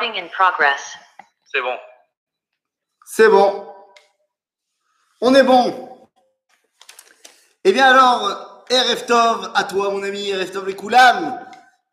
Recording 0.00 0.24
in 0.24 0.28
progress. 0.28 0.96
C'est 1.52 1.60
bon. 1.60 1.76
C'est 3.04 3.28
bon. 3.28 3.66
On 5.20 5.34
est 5.34 5.42
bon. 5.42 6.08
Eh 7.64 7.72
bien 7.72 7.84
alors, 7.84 8.64
RF 8.70 9.04
Tov, 9.04 9.50
à 9.54 9.64
toi 9.64 9.90
mon 9.90 10.02
ami, 10.02 10.32
RF 10.32 10.52
Tov 10.52 10.68
les 10.68 10.74
Koulam. 10.74 11.38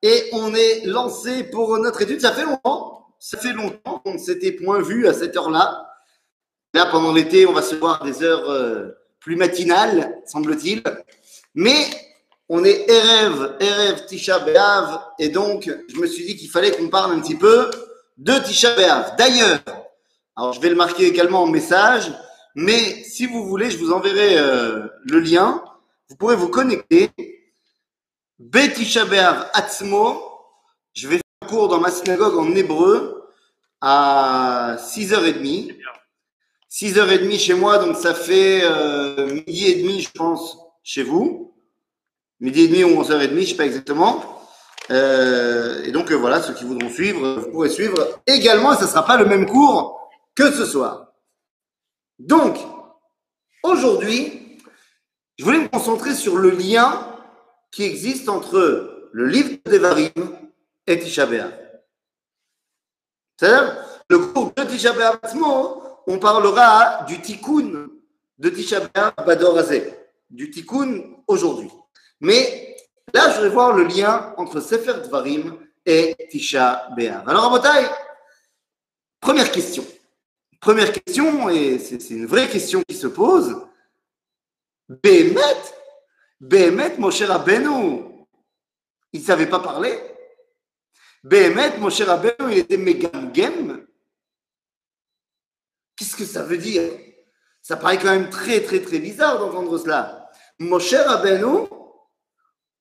Et 0.01 0.29
on 0.31 0.55
est 0.55 0.85
lancé 0.85 1.43
pour 1.43 1.77
notre 1.79 2.01
étude. 2.01 2.21
Ça 2.21 2.31
fait 2.31 2.45
longtemps. 2.45 3.13
Ça 3.19 3.37
fait 3.37 3.51
longtemps 3.51 3.99
qu'on 3.99 4.13
ne 4.13 4.19
s'était 4.19 4.53
point 4.53 4.81
vu 4.81 5.05
à 5.05 5.13
cette 5.13 5.35
heure-là. 5.35 5.91
Là, 6.73 6.85
pendant 6.85 7.11
l'été, 7.11 7.45
on 7.45 7.51
va 7.51 7.61
se 7.61 7.75
voir 7.75 8.05
des 8.05 8.23
heures 8.23 8.49
euh, 8.49 8.97
plus 9.19 9.35
matinales, 9.35 10.21
semble-t-il. 10.25 10.81
Mais 11.55 11.87
on 12.47 12.63
est 12.63 12.89
Erev, 12.89 13.57
Erev 13.59 14.05
Tisha 14.05 14.39
B'Av. 14.39 15.01
Et 15.19 15.27
donc, 15.27 15.69
je 15.89 15.99
me 15.99 16.07
suis 16.07 16.25
dit 16.25 16.37
qu'il 16.37 16.49
fallait 16.49 16.71
qu'on 16.71 16.87
parle 16.87 17.11
un 17.11 17.19
petit 17.19 17.35
peu 17.35 17.69
de 18.17 18.33
Tisha. 18.39 19.15
D'ailleurs, 19.17 19.59
alors 20.35 20.53
je 20.53 20.61
vais 20.61 20.69
le 20.69 20.75
marquer 20.75 21.05
également 21.05 21.43
en 21.43 21.47
message, 21.47 22.11
mais 22.55 23.03
si 23.03 23.27
vous 23.27 23.45
voulez, 23.45 23.69
je 23.69 23.77
vous 23.77 23.91
enverrai 23.91 24.37
euh, 24.37 24.87
le 25.05 25.19
lien. 25.19 25.63
Vous 26.09 26.15
pourrez 26.15 26.35
vous 26.35 26.49
connecter. 26.49 27.11
Betisha 28.39 29.05
Atzmo. 29.53 30.21
Je 30.93 31.07
vais 31.07 31.15
faire 31.15 31.23
un 31.43 31.47
cours 31.47 31.67
dans 31.67 31.79
ma 31.79 31.91
synagogue 31.91 32.37
en 32.37 32.55
hébreu 32.55 33.29
à 33.81 34.77
6h30. 34.79 35.75
6h30 36.69 37.39
chez 37.39 37.53
moi, 37.53 37.77
donc 37.77 37.95
ça 37.95 38.13
fait 38.13 38.61
euh, 38.63 39.27
midi 39.27 39.67
et 39.67 39.81
demi, 39.81 40.01
je 40.01 40.11
pense, 40.11 40.57
chez 40.83 41.03
vous. 41.03 41.55
Midi 42.39 42.63
et 42.63 42.67
demi 42.67 42.83
ou 42.83 43.01
11h30, 43.01 43.29
je 43.29 43.35
ne 43.35 43.45
sais 43.45 43.55
pas 43.55 43.65
exactement. 43.65 44.36
Euh, 44.89 45.83
et 45.83 45.91
donc 45.91 46.11
euh, 46.11 46.15
voilà, 46.15 46.41
ceux 46.41 46.53
qui 46.53 46.63
voudront 46.63 46.89
suivre, 46.89 47.41
vous 47.41 47.51
pourrez 47.51 47.69
suivre 47.69 48.21
également, 48.25 48.75
ce 48.75 48.83
ne 48.83 48.87
sera 48.87 49.05
pas 49.05 49.17
le 49.17 49.25
même 49.25 49.45
cours 49.45 50.09
que 50.35 50.51
ce 50.51 50.65
soir. 50.65 51.13
Donc, 52.19 52.57
aujourd'hui, 53.63 54.57
je 55.37 55.43
voulais 55.43 55.59
me 55.59 55.67
concentrer 55.67 56.15
sur 56.15 56.37
le 56.37 56.49
lien 56.51 57.15
qui 57.71 57.83
existe 57.83 58.29
entre 58.29 59.09
le 59.11 59.27
livre 59.27 59.57
de 59.65 59.71
Devarim 59.71 60.11
et 60.87 60.99
Tisha. 60.99 61.27
C'est-à-dire, 63.39 63.85
le 64.09 64.19
cours 64.19 64.53
de 64.55 64.63
Tisha 64.63 64.93
on 66.09 66.19
parlera 66.19 67.03
du 67.03 67.19
tikkun 67.21 67.89
de 68.37 68.49
Tisha 68.49 68.79
B'Av 68.79 69.13
Badorazé, 69.25 69.93
du 70.29 70.49
tikkun 70.49 71.03
aujourd'hui. 71.27 71.69
Mais 72.21 72.66
là, 73.13 73.33
je 73.35 73.41
vais 73.41 73.49
voir 73.49 73.73
le 73.73 73.83
lien 73.83 74.33
entre 74.37 74.59
Sefer 74.59 75.01
Dvarim 75.03 75.57
et 75.85 76.15
Tisha 76.29 76.89
B'Av. 76.95 77.27
Alors, 77.27 77.43
Rabotai, 77.43 77.87
première 79.19 79.51
question. 79.51 79.85
Première 80.59 80.91
question, 80.91 81.49
et 81.49 81.79
c'est 81.79 82.09
une 82.09 82.25
vraie 82.25 82.49
question 82.49 82.81
qui 82.87 82.95
se 82.95 83.07
pose. 83.07 83.55
Bémet, 84.89 85.39
Bémet, 86.39 86.97
Moshe 86.97 87.21
Rabbeinu, 87.21 88.03
il 89.13 89.21
ne 89.21 89.25
savait 89.25 89.47
pas 89.47 89.59
parler. 89.59 89.99
Bémet, 91.23 91.77
Moshe 91.77 92.01
Rabbeinu, 92.01 92.51
il 92.51 92.57
était 92.57 92.77
Megamgem. 92.77 93.85
Qu'est-ce 95.95 96.15
que 96.15 96.25
ça 96.25 96.43
veut 96.43 96.57
dire? 96.57 96.91
Ça 97.61 97.77
paraît 97.77 97.97
quand 97.97 98.11
même 98.11 98.29
très, 98.29 98.61
très, 98.61 98.81
très 98.81 98.99
bizarre 98.99 99.39
d'entendre 99.39 99.77
cela. 99.77 100.29
Moshe 100.59 100.93
Rabbeinu, 100.93 101.67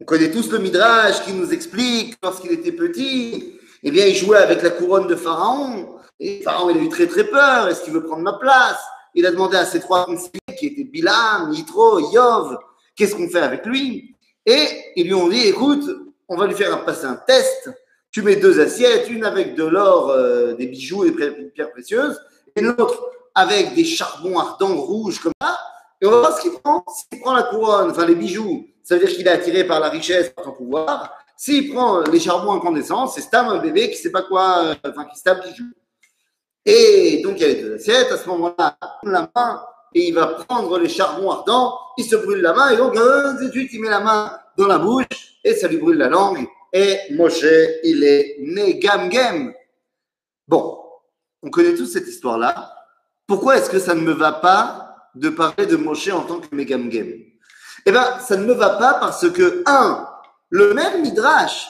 on 0.01 0.05
connaît 0.05 0.31
tous 0.31 0.51
le 0.51 0.59
Midrash 0.59 1.23
qui 1.25 1.33
nous 1.33 1.53
explique 1.53 2.17
lorsqu'il 2.23 2.53
était 2.53 2.73
petit, 2.73 3.59
eh 3.83 3.91
bien, 3.91 4.07
il 4.07 4.15
jouait 4.15 4.39
avec 4.39 4.63
la 4.63 4.71
couronne 4.71 5.07
de 5.07 5.17
Pharaon. 5.17 5.97
Et 6.21 6.43
Pharaon, 6.43 6.71
il 6.71 6.79
a 6.79 6.81
eu 6.81 6.89
très, 6.89 7.07
très 7.07 7.25
peur. 7.25 7.69
Est-ce 7.69 7.83
qu'il 7.83 7.93
veut 7.93 8.05
prendre 8.05 8.23
ma 8.23 8.35
place? 8.35 8.79
Il 9.15 9.25
a 9.27 9.31
demandé 9.31 9.57
à 9.57 9.65
ses 9.65 9.81
trois 9.81 10.05
conseillers, 10.05 10.41
qui 10.59 10.67
étaient 10.67 10.85
Bilam, 10.85 11.53
Yitro, 11.53 12.01
Yov, 12.13 12.59
qu'est-ce 12.95 13.15
qu'on 13.15 13.29
fait 13.29 13.41
avec 13.41 13.65
lui? 13.65 14.15
Et 14.45 14.67
ils 14.97 15.07
lui 15.07 15.15
ont 15.15 15.29
dit, 15.29 15.47
écoute, 15.47 15.85
on 16.29 16.37
va 16.37 16.47
lui 16.47 16.55
faire 16.55 16.85
passer 16.85 17.07
un 17.07 17.17
test. 17.17 17.71
Tu 18.11 18.23
mets 18.23 18.37
deux 18.37 18.61
assiettes, 18.61 19.09
une 19.11 19.25
avec 19.25 19.55
de 19.55 19.65
l'or, 19.65 20.11
euh, 20.11 20.55
des 20.55 20.67
bijoux 20.67 21.05
et 21.05 21.11
des 21.11 21.51
pierres 21.55 21.71
précieuses, 21.71 22.19
et 22.55 22.61
l'autre 22.61 23.11
avec 23.35 23.75
des 23.75 23.85
charbons 23.85 24.39
ardents 24.39 24.77
rouges 24.77 25.21
comme 25.21 25.33
ça. 25.41 25.59
Et 26.01 26.07
on 26.07 26.11
va 26.11 26.19
voir 26.19 26.37
ce 26.37 26.43
qu'il 26.43 26.53
prend. 26.53 26.85
S'il 26.89 27.21
prend 27.21 27.35
la 27.35 27.45
couronne, 27.45 27.91
enfin 27.91 28.07
les 28.07 28.15
bijoux, 28.15 28.67
ça 28.83 28.97
veut 28.97 29.05
dire 29.05 29.15
qu'il 29.15 29.27
est 29.27 29.31
attiré 29.31 29.65
par 29.65 29.81
la 29.81 29.89
richesse, 29.89 30.31
par 30.31 30.45
son 30.45 30.53
pouvoir. 30.53 31.13
S'il 31.37 31.73
prend 31.73 32.01
les 32.01 32.21
charbons 32.21 32.53
incandescents, 32.53 33.07
c'est 33.07 33.21
Stam, 33.21 33.49
un 33.49 33.59
bébé 33.59 33.91
qui 33.91 33.97
ne 33.97 34.03
sait 34.03 34.11
pas 34.11 34.23
quoi, 34.23 34.65
euh, 34.65 34.75
enfin 34.89 35.05
qui 35.05 35.19
Stam 35.19 35.41
qui 35.41 35.55
joue. 35.55 35.73
Et 36.65 37.21
donc 37.23 37.35
il 37.37 37.43
y 37.43 37.45
a 37.45 37.49
les 37.49 37.63
deux 37.63 37.75
assiettes. 37.75 38.11
À 38.11 38.17
ce 38.17 38.29
moment-là, 38.29 38.77
il 39.05 39.11
la 39.11 39.31
main 39.35 39.63
et 39.95 40.09
il 40.09 40.15
va 40.15 40.27
prendre 40.27 40.79
les 40.79 40.89
charbons 40.89 41.31
ardents. 41.31 41.79
Il 41.99 42.05
se 42.05 42.17
brûle 42.17 42.41
la 42.41 42.53
main 42.53 42.71
et 42.71 42.77
donc 42.77 42.95
de 42.95 43.51
suite 43.51 43.71
il 43.73 43.81
met 43.81 43.89
la 43.89 44.01
main 44.01 44.39
dans 44.57 44.67
la 44.67 44.79
bouche 44.79 45.39
et 45.45 45.55
ça 45.55 45.69
lui 45.69 45.79
brûle 45.79 45.99
la 45.99 46.09
langue. 46.09 46.47
Et 46.73 46.99
Moshe, 47.13 47.45
il 47.85 48.05
est 48.05 48.37
né 48.41 48.79
gam 48.79 49.09
gam. 49.09 49.53
Bon, 50.49 50.79
on 51.43 51.51
connaît 51.51 51.75
tous 51.75 51.87
cette 51.87 52.09
histoire-là. 52.09 52.73
Pourquoi 53.27 53.57
est-ce 53.57 53.71
que 53.71 53.79
ça 53.79 53.95
ne 53.95 54.01
me 54.01 54.13
va 54.13 54.33
pas 54.33 54.86
de 55.17 55.31
parler 55.31 55.67
de 55.67 55.77
Moshe 55.77 56.09
en 56.09 56.25
tant 56.25 56.41
que 56.41 56.55
Megam 56.55 56.91
Gem 56.91 57.23
Eh 57.87 57.91
bien, 57.91 58.19
ça 58.21 58.37
ne 58.37 58.45
me 58.45 58.53
va 58.53 58.77
pas 58.77 58.95
parce 58.95 59.31
que, 59.31 59.63
un, 59.67 60.09
le 60.51 60.75
même 60.75 61.03
Midrash 61.03 61.69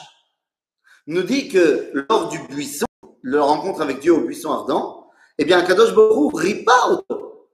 nous 1.07 1.23
dit 1.23 1.47
que 1.47 1.91
lors 2.09 2.27
du 2.27 2.39
buisson, 2.49 2.85
le 3.21 3.41
rencontre 3.41 3.81
avec 3.81 3.99
Dieu 3.99 4.13
au 4.13 4.21
buisson 4.21 4.51
ardent, 4.51 5.09
eh 5.37 5.45
bien, 5.45 5.61
Kadosh 5.63 5.93
Borou 5.93 6.29
rit 6.29 6.63
pas 6.63 6.87
autour. 6.89 7.47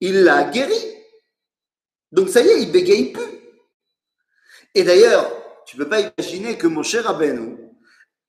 Il 0.00 0.24
l'a 0.24 0.44
guéri. 0.44 0.76
Donc, 2.10 2.28
ça 2.28 2.42
y 2.42 2.48
est, 2.48 2.62
il 2.62 2.72
bégaye 2.72 3.12
plus. 3.12 3.22
Et 4.74 4.84
d'ailleurs, 4.84 5.30
tu 5.64 5.78
ne 5.78 5.84
peux 5.84 5.88
pas 5.88 6.00
imaginer 6.00 6.58
que 6.58 6.66
Moshe 6.66 6.96
Rabbeinu, 6.96 7.56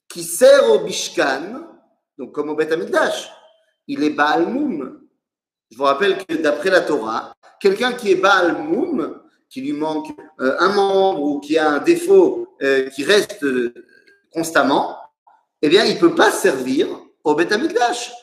qui 0.07 0.23
sert 0.23 0.69
au 0.71 0.85
Bishkan, 0.85 1.67
donc 2.17 2.33
comme 2.33 2.49
au 2.49 2.55
Beth 2.55 2.71
Amikdash, 2.71 3.31
il 3.87 4.03
est 4.03 4.11
Baal 4.11 4.47
Moum. 4.47 5.02
Je 5.73 5.77
vous 5.79 5.85
rappelle 5.85 6.23
que 6.23 6.35
d'après 6.35 6.69
la 6.69 6.81
Torah, 6.81 7.33
quelqu'un 7.59 7.93
qui 7.93 8.11
est 8.11 8.15
Baal 8.15 8.61
Moum, 8.61 9.19
qui 9.49 9.59
lui 9.59 9.73
manque 9.73 10.07
euh, 10.39 10.55
un 10.59 10.67
membre 10.67 11.23
ou 11.23 11.39
qui 11.39 11.57
a 11.57 11.67
un 11.67 11.79
défaut 11.79 12.55
euh, 12.61 12.91
qui 12.91 13.03
reste 13.03 13.43
euh, 13.43 13.73
constamment, 14.31 14.95
eh 15.63 15.69
bien, 15.69 15.83
il 15.85 15.95
ne 15.95 15.99
peut 15.99 16.13
pas 16.13 16.29
servir 16.29 16.87
au 17.23 17.33
Beth 17.33 17.51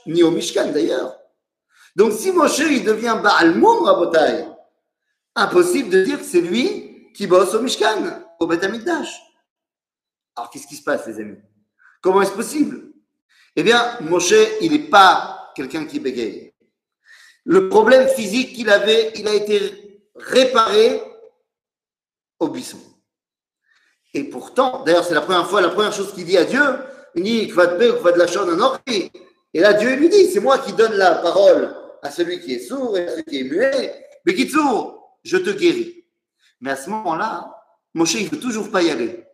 ni 0.07 0.23
au 0.23 0.31
Mishkan 0.31 0.71
d'ailleurs. 0.71 1.17
Donc, 1.97 2.13
si 2.13 2.31
Moshe 2.31 2.61
il 2.61 2.85
devient 2.85 3.19
Baal 3.21 3.57
Moum, 3.57 3.83
Rabotai, 3.83 4.45
impossible 5.35 5.91
de 5.91 6.05
dire 6.05 6.19
que 6.21 6.25
c'est 6.25 6.43
lui 6.43 7.11
qui 7.15 7.27
bosse 7.27 7.53
au 7.53 7.61
Mishkan, 7.61 8.23
au 8.39 8.47
Beth. 8.47 8.63
Alors, 8.63 10.51
qu'est-ce 10.53 10.69
qui 10.69 10.77
se 10.77 10.85
passe, 10.85 11.05
les 11.09 11.19
amis? 11.19 11.39
Comment 12.01 12.23
est-ce 12.23 12.31
possible? 12.31 12.93
Eh 13.57 13.65
bien, 13.65 13.99
Moshe, 14.03 14.35
il 14.61 14.71
n'est 14.71 14.89
pas 14.89 15.51
quelqu'un 15.57 15.85
qui 15.85 15.99
bégaye. 15.99 16.50
Le 17.45 17.69
problème 17.69 18.09
physique 18.09 18.55
qu'il 18.55 18.71
avait, 18.71 19.13
il 19.17 19.27
a 19.29 19.35
été 19.35 20.03
réparé 20.15 21.03
au 22.39 22.49
buisson. 22.49 22.79
Et 24.13 24.25
pourtant, 24.25 24.83
d'ailleurs, 24.85 25.05
c'est 25.05 25.15
la 25.15 25.21
première 25.21 25.49
fois, 25.49 25.61
la 25.61 25.69
première 25.69 25.93
chose 25.93 26.13
qu'il 26.13 26.25
dit 26.25 26.37
à 26.37 26.45
Dieu, 26.45 26.61
il 27.15 27.23
dit 27.23 27.47
de 27.47 28.19
la 28.19 28.27
Et 29.55 29.61
là, 29.61 29.73
Dieu 29.75 29.95
lui 29.95 30.09
dit, 30.09 30.31
c'est 30.31 30.41
moi 30.41 30.59
qui 30.59 30.73
donne 30.73 30.95
la 30.95 31.17
parole 31.17 31.75
à 32.03 32.11
celui 32.11 32.41
qui 32.41 32.55
est 32.55 32.61
sourd 32.61 32.97
et 32.97 33.07
à 33.07 33.11
celui 33.11 33.25
qui 33.25 33.41
est 33.41 33.45
muet. 33.45 34.07
Mais 34.25 34.35
qui 34.35 34.49
sourd, 34.49 35.19
je 35.23 35.37
te 35.37 35.51
guéris. 35.51 36.05
Mais 36.61 36.73
à 36.73 36.77
ce 36.77 36.91
moment-là, 36.91 37.57
Moshe, 37.95 38.15
il 38.15 38.27
ne 38.27 38.31
veut 38.31 38.41
toujours 38.41 38.71
pas 38.71 38.83
y 38.83 38.91
aller. 38.91 39.25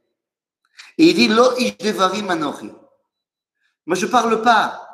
Et 0.99 1.07
il 1.09 1.15
dit. 1.15 1.29
Moi, 1.29 1.55
je 3.97 4.07
ne 4.07 4.11
parle 4.11 4.43
pas. 4.43 4.86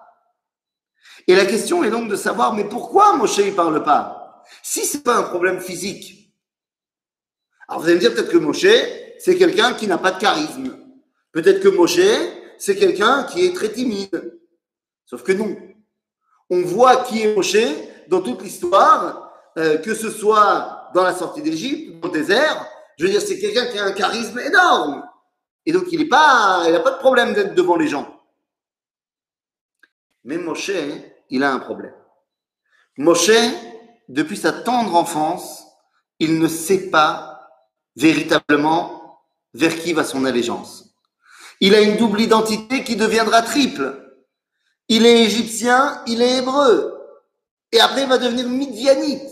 Et 1.28 1.36
la 1.36 1.46
question 1.46 1.84
est 1.84 1.90
donc 1.90 2.08
de 2.08 2.16
savoir, 2.16 2.54
mais 2.54 2.64
pourquoi 2.64 3.16
Moshe 3.16 3.38
ne 3.38 3.50
parle 3.52 3.82
pas? 3.82 4.42
Si 4.62 4.84
ce 4.84 4.96
n'est 4.96 5.02
pas 5.02 5.16
un 5.16 5.22
problème 5.22 5.60
physique. 5.60 6.34
Alors 7.68 7.80
vous 7.80 7.86
allez 7.86 7.96
me 7.96 8.00
dire 8.00 8.14
peut-être 8.14 8.30
que 8.30 8.38
Moshe, 8.38 8.66
c'est 9.18 9.36
quelqu'un 9.36 9.74
qui 9.74 9.86
n'a 9.86 9.98
pas 9.98 10.10
de 10.12 10.20
charisme. 10.20 10.76
Peut-être 11.32 11.60
que 11.60 11.68
Moshe, 11.68 12.00
c'est 12.58 12.76
quelqu'un 12.76 13.24
qui 13.24 13.46
est 13.46 13.54
très 13.54 13.70
timide. 13.70 14.40
Sauf 15.06 15.22
que 15.22 15.32
non. 15.32 15.56
On 16.50 16.62
voit 16.62 17.04
qui 17.04 17.22
est 17.22 17.34
Moshe 17.34 17.56
dans 18.08 18.20
toute 18.20 18.42
l'histoire, 18.42 19.32
euh, 19.58 19.78
que 19.78 19.94
ce 19.94 20.10
soit 20.10 20.90
dans 20.94 21.02
la 21.02 21.14
sortie 21.14 21.42
d'Égypte, 21.42 22.00
dans 22.00 22.08
le 22.08 22.14
désert. 22.14 22.66
Je 22.98 23.04
veux 23.04 23.10
dire, 23.10 23.22
c'est 23.22 23.38
quelqu'un 23.38 23.66
qui 23.66 23.78
a 23.78 23.84
un 23.84 23.92
charisme 23.92 24.38
énorme. 24.38 25.02
Et 25.64 25.72
donc, 25.72 25.84
il 25.92 26.00
n'a 26.00 26.08
pas, 26.08 26.80
pas 26.80 26.90
de 26.90 26.98
problème 26.98 27.32
d'être 27.32 27.54
devant 27.54 27.76
les 27.76 27.88
gens. 27.88 28.21
Mais 30.24 30.38
Moshe, 30.38 30.70
il 31.30 31.42
a 31.42 31.52
un 31.52 31.58
problème. 31.58 31.94
Moshe, 32.98 33.30
depuis 34.08 34.36
sa 34.36 34.52
tendre 34.52 34.94
enfance, 34.94 35.66
il 36.18 36.38
ne 36.38 36.48
sait 36.48 36.90
pas 36.90 37.50
véritablement 37.96 39.22
vers 39.54 39.78
qui 39.78 39.92
va 39.92 40.04
son 40.04 40.24
allégeance. 40.24 40.94
Il 41.60 41.74
a 41.74 41.80
une 41.80 41.96
double 41.96 42.20
identité 42.20 42.84
qui 42.84 42.96
deviendra 42.96 43.42
triple. 43.42 43.98
il 44.88 45.06
est 45.06 45.24
égyptien, 45.24 46.02
il 46.06 46.20
est 46.20 46.38
hébreu. 46.38 46.98
Et 47.70 47.80
après, 47.80 48.02
il 48.02 48.08
va 48.08 48.18
devenir 48.18 48.48
midianite. 48.48 49.28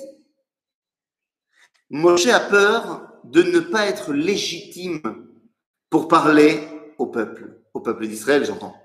Moshe 1.90 2.28
a 2.28 2.40
peur 2.40 3.10
de 3.24 3.42
ne 3.42 3.60
pas 3.60 3.86
être 3.86 4.12
légitime 4.12 5.28
pour 5.90 6.08
parler 6.08 6.66
au 6.98 7.06
peuple, 7.06 7.60
au 7.74 7.80
peuple 7.80 8.06
d'Israël, 8.06 8.44
j'entends. 8.44 8.76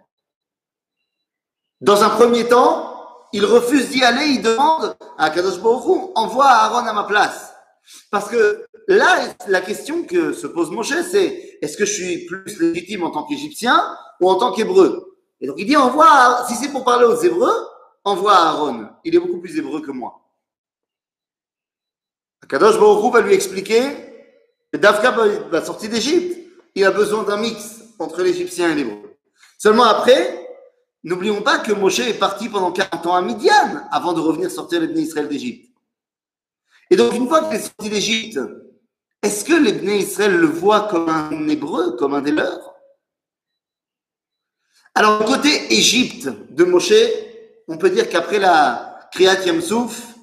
Dans 1.86 2.04
un 2.04 2.10
premier 2.10 2.48
temps, 2.48 3.30
il 3.32 3.46
refuse 3.46 3.90
d'y 3.90 4.04
aller, 4.04 4.26
il 4.26 4.42
demande 4.42 4.98
à 5.20 5.30
Kadosh 5.30 5.60
envoie 6.16 6.48
Aaron 6.48 6.88
à 6.88 6.94
ma 6.94 7.04
place. 7.04 7.54
Parce 8.10 8.28
que 8.28 8.66
là, 8.88 9.20
la 9.48 9.62
question 9.62 10.04
que 10.04 10.34
se 10.34 10.48
pose 10.48 10.72
Moshe, 10.72 10.96
c'est 11.12 11.60
est-ce 11.62 11.78
que 11.78 11.86
je 11.86 11.94
suis 11.94 12.26
plus 12.26 12.60
légitime 12.60 13.04
en 13.04 13.12
tant 13.12 13.24
qu'Égyptien 13.26 13.80
ou 14.20 14.32
en 14.32 14.36
tant 14.38 14.52
qu'Hébreu? 14.52 15.16
Et 15.40 15.46
donc 15.46 15.58
il 15.60 15.68
dit 15.68 15.78
envoie, 15.78 16.44
si 16.48 16.56
c'est 16.56 16.70
pour 16.70 16.84
parler 16.86 17.06
aux 17.06 17.22
Hébreux, 17.22 17.54
envoie 18.04 18.34
Aaron. 18.34 18.88
Il 19.04 19.16
est 19.16 19.20
beaucoup 19.20 19.40
plus 19.40 19.56
hébreu 19.56 19.80
que 19.82 19.92
moi. 19.92 20.22
Kadosh 22.50 22.78
va 22.78 23.22
lui 23.22 23.36
expliquer 23.36 23.84
que 24.74 24.80
Dafka, 24.80 25.16
la 25.52 25.64
sortie 25.64 25.88
d'Égypte, 25.88 26.36
il 26.74 26.84
a 26.84 26.90
besoin 26.90 27.22
d'un 27.22 27.38
mix 27.38 27.82
entre 28.00 28.24
l'Égyptien 28.24 28.72
et 28.72 28.74
l'Hébreu. 28.74 29.18
Seulement 29.60 29.84
après, 29.84 30.45
n'oublions 31.06 31.42
pas 31.42 31.60
que 31.60 31.72
Moshe 31.72 32.00
est 32.00 32.19
parti 32.19 32.50
pendant 32.50 32.72
40 32.72 33.06
ans 33.06 33.16
à 33.16 33.22
Midian 33.22 33.88
avant 33.92 34.12
de 34.12 34.19
revenir 34.19 34.52
sortir 34.52 34.81
les 34.81 35.02
Israël 35.02 35.30
d'Égypte. 35.30 35.72
Et 36.90 36.98
donc, 36.98 37.13
une 37.13 37.28
fois 37.28 37.44
qu'il 37.44 37.56
est 37.56 37.62
sorti 37.62 37.90
d'Égypte, 37.90 38.40
est-ce 39.22 39.46
que 39.46 39.54
les 39.54 39.98
Israël 39.98 40.36
le 40.36 40.48
voient 40.48 40.88
comme 40.90 41.07
un 41.07 41.48
hébreu, 41.48 41.96
comme 41.96 42.13
un 42.13 42.22
des 42.22 42.31
leurs? 42.31 42.75
Alors, 44.94 45.24
côté 45.25 45.74
Égypte 45.74 46.30
de 46.50 46.63
Moshe, 46.63 46.94
on 47.68 47.78
peut 47.78 47.90
dire 47.90 48.10
qu'après 48.10 48.40
la 48.40 49.08
Kriyat 49.12 49.46
Yamsouf, 49.46 50.16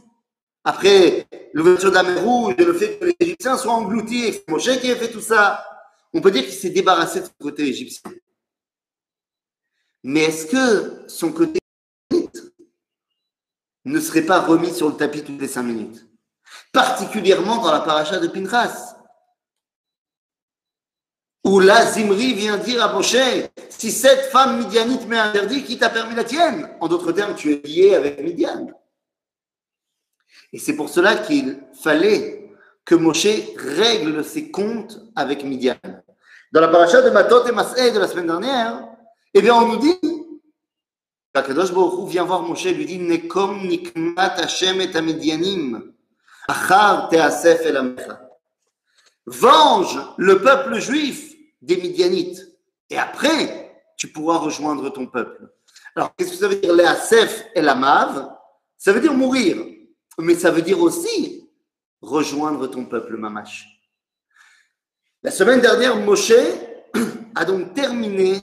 après 0.64 1.26
l'ouverture 1.52 1.90
de 1.90 1.96
la 1.96 2.20
Rouge 2.20 2.54
et 2.58 2.64
le 2.64 2.72
fait 2.72 2.98
que 2.98 3.06
les 3.06 3.16
Égyptiens 3.18 3.56
soient 3.56 3.72
engloutis 3.72 4.24
et 4.24 4.40
que 4.40 4.50
Moshe 4.50 4.80
qui 4.80 4.90
a 4.90 4.96
fait 4.96 5.10
tout 5.10 5.20
ça, 5.20 5.64
on 6.12 6.20
peut 6.20 6.30
dire 6.30 6.44
qu'il 6.44 6.52
s'est 6.52 6.70
débarrassé 6.70 7.20
de 7.20 7.26
son 7.26 7.32
côté 7.40 7.66
égyptien. 7.68 8.12
Mais 10.04 10.24
est-ce 10.24 10.46
que 10.46 11.08
son 11.08 11.32
côté 11.32 11.58
ne 13.84 14.00
serait 14.00 14.22
pas 14.22 14.40
remis 14.40 14.72
sur 14.72 14.88
le 14.88 14.96
tapis 14.96 15.22
toutes 15.22 15.40
les 15.40 15.48
cinq 15.48 15.62
minutes? 15.62 16.06
Particulièrement 16.72 17.62
dans 17.62 17.72
la 17.72 17.80
paracha 17.80 18.18
de 18.18 18.28
Pinchas, 18.28 18.96
où 21.44 21.58
là, 21.58 21.90
Zimri 21.90 22.34
vient 22.34 22.56
dire 22.56 22.82
à 22.82 22.92
Moshe, 22.92 23.16
si 23.68 23.90
cette 23.90 24.26
femme 24.26 24.58
midianite 24.58 25.06
m'est 25.08 25.18
interdite, 25.18 25.66
qui 25.66 25.76
t'a 25.76 25.90
permis 25.90 26.14
la 26.14 26.24
tienne? 26.24 26.70
En 26.80 26.86
d'autres 26.88 27.10
termes, 27.12 27.34
tu 27.34 27.52
es 27.52 27.56
lié 27.66 27.94
avec 27.94 28.22
Midian. 28.22 28.68
Et 30.52 30.58
c'est 30.58 30.76
pour 30.76 30.88
cela 30.88 31.16
qu'il 31.16 31.60
fallait 31.82 32.54
que 32.84 32.94
Moshe 32.94 33.26
règle 33.56 34.24
ses 34.24 34.50
comptes 34.50 35.00
avec 35.16 35.42
Midian. 35.44 35.76
Dans 36.52 36.60
la 36.60 36.68
paracha 36.68 37.02
de 37.02 37.10
Matot 37.10 37.46
et 37.46 37.52
Masé 37.52 37.90
de 37.90 37.98
la 37.98 38.06
semaine 38.06 38.26
dernière, 38.26 38.88
eh 39.34 39.42
bien, 39.42 39.54
on 39.54 39.68
nous 39.68 39.78
dit, 39.78 39.98
Kadosh 41.32 41.72
Baruch 41.72 42.08
vient 42.08 42.24
voir 42.24 42.42
Moshe 42.42 42.66
et 42.66 42.74
lui 42.74 42.84
dit, 42.84 42.98
Nekom 42.98 43.66
nikmat 43.66 44.34
Hashem 44.36 44.80
et 44.80 45.00
Midianim. 45.00 45.92
Venge 49.26 50.00
le 50.18 50.42
peuple 50.42 50.80
juif 50.80 51.32
des 51.62 51.76
Midianites. 51.76 52.46
Et 52.90 52.98
après, 52.98 53.82
tu 53.96 54.08
pourras 54.08 54.38
rejoindre 54.38 54.90
ton 54.90 55.06
peuple. 55.06 55.48
Alors, 55.94 56.14
qu'est-ce 56.16 56.32
que 56.32 56.36
ça 56.36 56.48
veut 56.48 56.56
dire 56.56 56.74
les 56.74 56.84
Asef 56.84 57.46
et 57.54 57.62
la 57.62 57.74
Mav 57.74 58.28
Ça 58.76 58.92
veut 58.92 59.00
dire 59.00 59.14
mourir. 59.14 59.64
Mais 60.18 60.34
ça 60.34 60.50
veut 60.50 60.62
dire 60.62 60.80
aussi 60.80 61.48
rejoindre 62.02 62.66
ton 62.66 62.84
peuple, 62.84 63.16
Mamash. 63.16 63.66
La 65.22 65.30
semaine 65.30 65.60
dernière, 65.60 65.96
Moshe 65.96 66.32
a 67.34 67.44
donc 67.44 67.72
terminé 67.74 68.42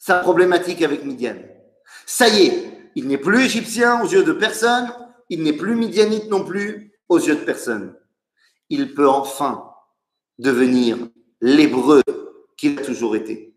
sa 0.00 0.16
problématique 0.20 0.82
avec 0.82 1.04
Midian. 1.04 1.36
Ça 2.06 2.26
y 2.28 2.46
est, 2.46 2.90
il 2.96 3.06
n'est 3.06 3.18
plus 3.18 3.44
égyptien 3.44 4.02
aux 4.02 4.08
yeux 4.08 4.24
de 4.24 4.32
personne, 4.32 4.92
il 5.28 5.44
n'est 5.44 5.52
plus 5.52 5.76
midianite 5.76 6.28
non 6.28 6.44
plus 6.44 6.98
aux 7.08 7.18
yeux 7.18 7.36
de 7.36 7.44
personne. 7.44 7.94
Il 8.70 8.94
peut 8.94 9.08
enfin 9.08 9.72
devenir 10.38 10.96
l'hébreu 11.40 12.02
qu'il 12.56 12.78
a 12.78 12.82
toujours 12.82 13.14
été. 13.14 13.54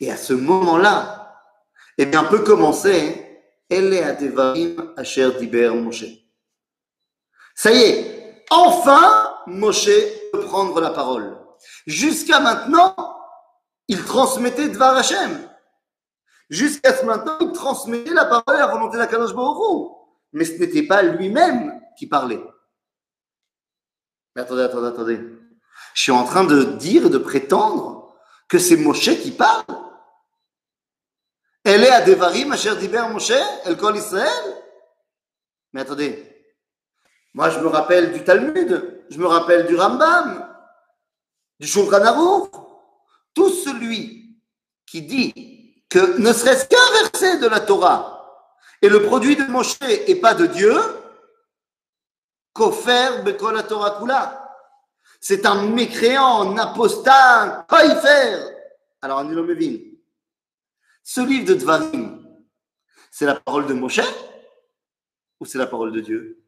Et 0.00 0.10
à 0.10 0.16
ce 0.16 0.32
moment-là, 0.32 1.44
eh 1.98 2.06
bien, 2.06 2.24
peut 2.24 2.42
commencer 2.42 3.26
à 3.70 4.12
Devarim 4.12 4.94
Asher 4.96 5.30
Diber 5.38 5.70
Moshe. 5.70 6.06
Ça 7.54 7.70
y 7.70 7.82
est, 7.82 8.44
enfin, 8.50 9.36
Moshe 9.46 9.90
peut 10.32 10.40
prendre 10.40 10.80
la 10.80 10.90
parole. 10.90 11.38
Jusqu'à 11.86 12.40
maintenant, 12.40 13.19
il 13.90 14.04
transmettait 14.04 14.68
Dvar 14.68 14.96
Hashem. 14.96 15.48
Jusqu'à 16.48 16.96
ce 16.96 17.04
maintenant, 17.04 17.36
il 17.40 17.50
transmettait 17.50 18.14
la 18.14 18.24
parole 18.24 18.54
à 18.54 18.58
la 18.58 18.66
volonté 18.68 18.94
de 18.94 19.02
la 19.02 19.08
Kadosh 19.08 19.34
Baruch 19.34 19.96
mais 20.32 20.44
ce 20.44 20.52
n'était 20.58 20.84
pas 20.84 21.02
lui-même 21.02 21.80
qui 21.98 22.06
parlait. 22.06 22.40
Mais 24.36 24.42
attendez, 24.42 24.62
attendez, 24.62 24.86
attendez. 24.86 25.20
Je 25.94 26.02
suis 26.02 26.12
en 26.12 26.22
train 26.22 26.44
de 26.44 26.62
dire 26.62 27.06
et 27.06 27.10
de 27.10 27.18
prétendre 27.18 28.14
que 28.48 28.60
c'est 28.60 28.76
Moshe 28.76 29.10
qui 29.20 29.32
parle. 29.32 29.64
Elle 31.64 31.82
est 31.82 31.90
à 31.90 32.00
Devarim, 32.02 32.56
cher 32.56 32.76
Diber 32.76 33.08
Moshe, 33.10 33.32
elle 33.64 33.76
colle 33.76 33.96
Israël. 33.96 34.62
Mais 35.72 35.80
attendez, 35.80 36.46
moi 37.34 37.50
je 37.50 37.58
me 37.58 37.66
rappelle 37.66 38.12
du 38.12 38.22
Talmud, 38.22 39.04
je 39.10 39.18
me 39.18 39.26
rappelle 39.26 39.66
du 39.66 39.74
Rambam, 39.74 40.48
du 41.58 41.66
Shulchan 41.66 42.04
Aruch. 42.04 42.69
Tout 43.34 43.50
celui 43.50 44.36
qui 44.86 45.02
dit 45.02 45.84
que 45.88 46.18
ne 46.18 46.32
serait-ce 46.32 46.66
qu'un 46.66 47.02
verset 47.02 47.38
de 47.38 47.46
la 47.46 47.60
Torah 47.60 48.16
et 48.82 48.88
le 48.88 49.02
produit 49.02 49.36
de 49.36 49.44
Moshe 49.44 49.78
et 49.82 50.16
pas 50.16 50.34
de 50.34 50.46
Dieu, 50.46 50.74
Kofer 52.52 53.22
Bekol 53.22 53.66
Torah 53.66 53.98
Kula. 53.98 54.36
C'est 55.20 55.44
un 55.44 55.66
mécréant, 55.66 56.52
un 56.52 56.58
apostat, 56.58 57.66
un. 57.68 58.50
Alors, 59.02 59.18
Anilomevin, 59.18 59.78
ce 61.02 61.20
livre 61.20 61.46
de 61.46 61.54
Dvarim, 61.54 62.26
c'est 63.10 63.26
la 63.26 63.34
parole 63.34 63.66
de 63.66 63.74
Moshe 63.74 64.00
ou 65.38 65.44
c'est 65.44 65.58
la 65.58 65.66
parole 65.66 65.92
de 65.92 66.00
Dieu? 66.00 66.42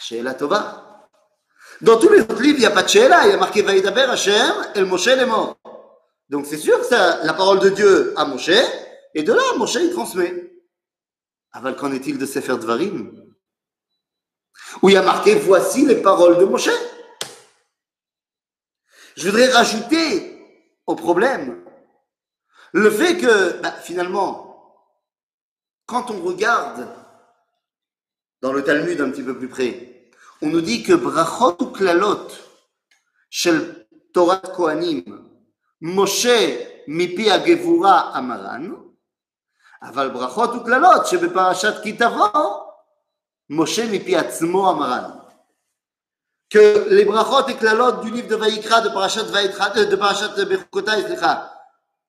Sheela 0.00 0.34
Tova. 0.34 0.85
Dans 1.82 1.98
tous 1.98 2.08
les 2.08 2.20
autres 2.20 2.40
livres, 2.40 2.58
il 2.58 2.60
n'y 2.60 2.66
a 2.66 2.70
pas 2.70 2.82
de 2.82 2.88
Sheela, 2.88 3.26
il 3.26 3.30
y 3.30 3.34
a 3.34 3.36
marqué 3.36 3.62
Vaïdaber 3.62 4.06
Hashem, 4.08 4.54
El 4.74 4.86
Moshe 4.86 5.08
est 5.08 5.26
mort. 5.26 5.56
Donc 6.28 6.46
c'est 6.46 6.56
sûr 6.56 6.78
que 6.78 6.86
c'est 6.86 6.96
la 6.96 7.34
parole 7.34 7.60
de 7.60 7.68
Dieu 7.68 8.14
à 8.16 8.24
Moshe, 8.24 8.50
et 9.14 9.22
de 9.22 9.32
là, 9.32 9.42
Moshe, 9.56 9.74
il 9.74 9.90
transmet. 9.90 10.52
Aval, 11.52 11.76
qu'en 11.76 11.92
est-il 11.92 12.18
de 12.18 12.26
Sefer 12.26 12.56
Dvarim? 12.56 13.12
Où 14.82 14.88
il 14.88 14.94
y 14.94 14.96
a 14.96 15.02
marqué 15.02 15.34
Voici 15.34 15.86
les 15.86 15.96
paroles 15.96 16.38
de 16.38 16.44
Moshe. 16.44 16.70
Je 19.16 19.28
voudrais 19.28 19.50
rajouter 19.50 20.38
au 20.86 20.94
problème 20.94 21.62
le 22.72 22.90
fait 22.90 23.16
que, 23.16 23.60
bah, 23.62 23.72
finalement, 23.72 24.46
quand 25.86 26.10
on 26.10 26.20
regarde 26.22 26.86
dans 28.42 28.52
le 28.52 28.62
Talmud 28.62 29.00
un 29.00 29.10
petit 29.10 29.22
peu 29.22 29.38
plus 29.38 29.48
près, 29.48 29.95
on 30.41 30.47
nous 30.47 30.61
dit 30.61 30.83
que 30.83 30.93
Brachot 30.93 31.57
ou 31.59 31.65
Klalot, 31.67 32.27
Shel 33.29 33.87
Torah 34.13 34.37
Kohanim, 34.39 35.03
Moshe 35.81 36.83
mipi 36.87 37.29
agevura 37.29 38.11
amaran, 38.13 38.91
אבל 39.81 40.09
ברכות 40.09 40.49
וקללות 40.49 41.07
שבפרשת 41.07 41.73
כי 41.83 41.93
תבוא, 41.93 42.71
משה 43.49 43.91
מפי 43.91 44.17
עצמו 44.17 44.69
המרן. 44.69 45.11
Que 46.49 46.85
les 46.89 47.05
brachot 47.05 47.47
et 47.47 47.55
klalotes 47.55 48.01
du 48.01 48.11
livre 48.11 48.27
de 48.27 48.35
Vaïkra, 48.35 48.81
de 48.81 48.89
Parashat, 48.89 49.23
Vaïkra, 49.23 49.69
de 49.69 49.95
Parashat 49.95 50.35
Bechukotai, 50.35 51.01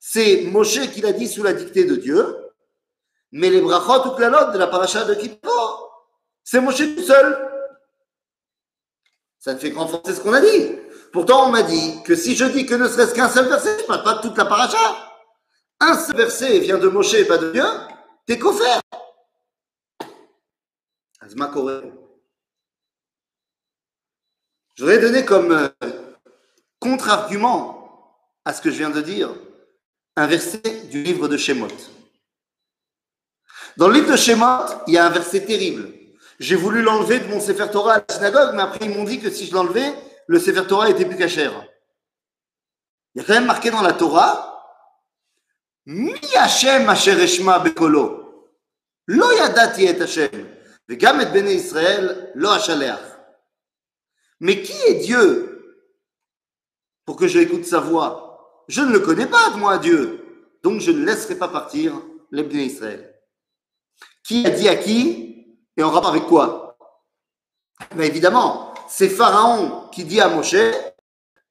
c'est 0.00 0.42
Moshe 0.46 0.90
qui 0.92 1.00
l'a 1.00 1.12
dit 1.12 1.28
sous 1.28 1.44
la 1.44 1.52
dictée 1.52 1.84
de 1.84 1.94
Dieu, 1.94 2.50
mais 3.30 3.50
les 3.50 3.60
brachot 3.60 4.04
ou 4.08 4.16
klalotes 4.16 4.52
de 4.52 4.58
la 4.58 4.66
Parashat 4.66 5.04
de 5.04 5.14
Kippur, 5.14 6.08
c'est 6.42 6.60
Moshe 6.60 6.78
tout 6.96 7.02
seul. 7.02 7.48
Ça 9.47 9.53
ne 9.53 9.59
fait 9.59 9.71
que 9.71 9.77
renforcer 9.77 10.13
ce 10.13 10.19
qu'on 10.19 10.33
a 10.33 10.41
dit. 10.41 10.75
Pourtant, 11.13 11.47
on 11.47 11.51
m'a 11.51 11.63
dit 11.63 12.03
que 12.03 12.15
si 12.15 12.35
je 12.35 12.43
dis 12.43 12.65
que 12.65 12.75
ne 12.75 12.85
serait-ce 12.85 13.15
qu'un 13.15 13.29
seul 13.29 13.47
verset, 13.47 13.77
je 13.77 13.83
ne 13.83 13.87
parle 13.87 14.03
pas 14.03 14.15
de 14.15 14.21
toute 14.21 14.37
la 14.37 14.43
Parashat 14.43 15.07
un 15.79 15.97
seul 15.97 16.17
verset 16.17 16.59
vient 16.59 16.77
de 16.77 16.89
Moshe 16.89 17.13
et 17.13 17.23
pas 17.23 17.37
de 17.37 17.53
Dieu, 17.53 17.63
t'es 18.25 18.37
coffert. 18.37 18.81
Je 24.75 24.83
voudrais 24.83 24.99
donner 24.99 25.23
comme 25.23 25.53
euh, 25.53 25.69
contre-argument 26.81 28.19
à 28.43 28.51
ce 28.51 28.61
que 28.61 28.69
je 28.69 28.75
viens 28.79 28.89
de 28.89 28.99
dire 28.99 29.33
un 30.17 30.27
verset 30.27 30.87
du 30.91 31.03
livre 31.03 31.29
de 31.29 31.37
Shemot. 31.37 31.69
Dans 33.77 33.87
le 33.87 33.93
livre 33.93 34.11
de 34.11 34.17
Shemot, 34.17 34.83
il 34.87 34.95
y 34.95 34.97
a 34.97 35.05
un 35.05 35.09
verset 35.09 35.45
terrible. 35.45 35.96
J'ai 36.39 36.55
voulu 36.55 36.81
l'enlever 36.81 37.19
de 37.19 37.27
mon 37.27 37.39
Sefer 37.39 37.69
Torah 37.71 37.95
à 37.95 38.03
la 38.07 38.13
synagogue, 38.13 38.53
mais 38.53 38.61
après 38.61 38.85
ils 38.85 38.95
m'ont 38.95 39.03
dit 39.03 39.19
que 39.19 39.31
si 39.31 39.47
je 39.47 39.53
l'enlevais, 39.53 39.93
le 40.27 40.39
Sefer 40.39 40.67
Torah 40.67 40.89
était 40.89 41.05
plus 41.05 41.17
cachère. 41.17 41.65
Il 43.15 43.21
y 43.21 43.23
a 43.23 43.27
quand 43.27 43.33
même 43.33 43.45
marqué 43.45 43.71
dans 43.71 43.81
la 43.81 43.93
Torah. 43.93 44.53
Mais 54.39 54.61
qui 54.61 54.81
est 54.87 54.99
Dieu 55.01 55.53
pour 57.05 57.15
que 57.15 57.27
je 57.27 57.39
écoute 57.39 57.65
sa 57.65 57.79
voix? 57.79 58.63
Je 58.67 58.81
ne 58.81 58.91
le 58.91 58.99
connais 58.99 59.25
pas, 59.27 59.49
moi, 59.51 59.77
Dieu. 59.77 60.23
Donc 60.61 60.81
je 60.81 60.91
ne 60.91 61.05
laisserai 61.05 61.35
pas 61.35 61.47
partir 61.47 61.93
les 62.31 62.43
Israël. 62.43 63.15
Qui 64.23 64.45
a 64.45 64.49
dit 64.49 64.67
à 64.67 64.75
qui? 64.75 65.26
Et 65.77 65.83
en 65.83 65.91
rapport 65.91 66.09
avec 66.09 66.25
quoi? 66.25 66.75
Mais 67.95 68.07
évidemment, 68.07 68.73
c'est 68.87 69.09
Pharaon 69.09 69.87
qui 69.91 70.03
dit 70.03 70.19
à 70.19 70.27
Moshe, 70.27 70.55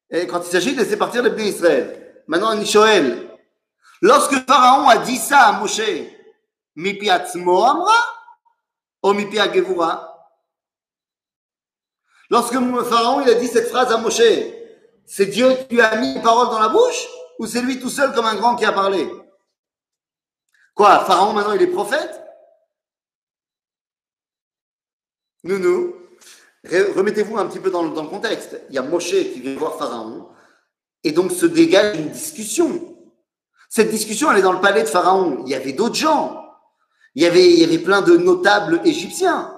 et 0.09 0.27
quand 0.27 0.41
il 0.41 0.51
s'agit 0.51 0.73
de 0.73 0.81
laisser 0.81 0.97
partir 0.97 1.23
les 1.23 1.29
bné 1.29 1.47
Israël. 1.47 2.23
Maintenant, 2.27 2.53
Nishoel, 2.55 3.29
lorsque 4.01 4.35
Pharaon 4.45 4.87
a 4.89 4.97
dit 4.97 5.17
ça 5.17 5.39
à 5.39 5.51
Moshe, 5.53 5.81
Lorsque 12.29 12.53
Pharaon 12.53 13.19
a 13.19 13.33
dit 13.33 13.47
cette 13.47 13.69
phrase 13.69 13.91
à 13.91 13.97
Moshe, 13.97 14.21
c'est 15.05 15.25
Dieu 15.27 15.55
qui 15.69 15.79
a 15.81 15.95
mis 15.95 16.13
une 16.13 16.21
parole 16.21 16.49
dans 16.49 16.59
la 16.59 16.67
bouche 16.67 17.07
ou 17.39 17.47
c'est 17.47 17.61
lui 17.61 17.79
tout 17.79 17.89
seul 17.89 18.13
comme 18.13 18.25
un 18.25 18.35
grand 18.35 18.55
qui 18.55 18.65
a 18.65 18.73
parlé? 18.73 19.09
Quoi 20.75 20.99
Pharaon 21.05 21.33
maintenant 21.33 21.53
il 21.53 21.61
est 21.61 21.67
prophète? 21.67 22.26
Nous. 25.43 25.95
Remettez-vous 26.63 27.37
un 27.37 27.45
petit 27.45 27.59
peu 27.59 27.69
dans 27.69 27.83
le, 27.83 27.89
contexte. 27.89 28.59
Il 28.69 28.75
y 28.75 28.77
a 28.77 28.81
Moshe 28.81 29.11
qui 29.11 29.39
vient 29.39 29.55
voir 29.55 29.77
Pharaon, 29.77 30.27
et 31.03 31.11
donc 31.11 31.31
se 31.31 31.45
dégage 31.45 31.97
une 31.97 32.09
discussion. 32.09 32.95
Cette 33.69 33.89
discussion, 33.89 34.31
elle 34.31 34.39
est 34.39 34.43
dans 34.43 34.53
le 34.53 34.61
palais 34.61 34.83
de 34.83 34.87
Pharaon. 34.87 35.43
Il 35.45 35.51
y 35.51 35.55
avait 35.55 35.73
d'autres 35.73 35.95
gens. 35.95 36.43
Il 37.15 37.23
y 37.23 37.25
avait, 37.25 37.53
il 37.53 37.71
y 37.71 37.77
plein 37.79 38.01
de 38.01 38.17
notables 38.17 38.81
égyptiens. 38.85 39.53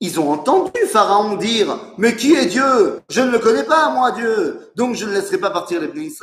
Ils 0.00 0.20
ont 0.20 0.30
entendu 0.30 0.78
Pharaon 0.86 1.36
dire 1.36 1.78
Mais 1.98 2.16
qui 2.16 2.34
est 2.34 2.46
Dieu? 2.46 3.00
Je 3.08 3.22
ne 3.22 3.30
le 3.30 3.38
connais 3.38 3.64
pas, 3.64 3.90
moi, 3.90 4.12
Dieu. 4.12 4.72
Donc 4.76 4.94
je 4.94 5.06
ne 5.06 5.12
laisserai 5.12 5.38
pas 5.38 5.50
partir 5.50 5.80
les 5.80 5.88
bénis. 5.88 6.16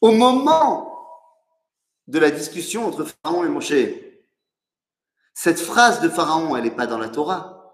Au 0.00 0.12
moment 0.12 0.94
de 2.06 2.18
la 2.18 2.30
discussion 2.30 2.86
entre 2.86 3.04
Pharaon 3.04 3.44
et 3.44 3.48
Moshe, 3.48 3.72
cette 5.38 5.60
phrase 5.60 6.00
de 6.00 6.08
Pharaon, 6.08 6.56
elle 6.56 6.64
n'est 6.64 6.70
pas 6.72 6.88
dans 6.88 6.98
la 6.98 7.08
Torah. 7.08 7.72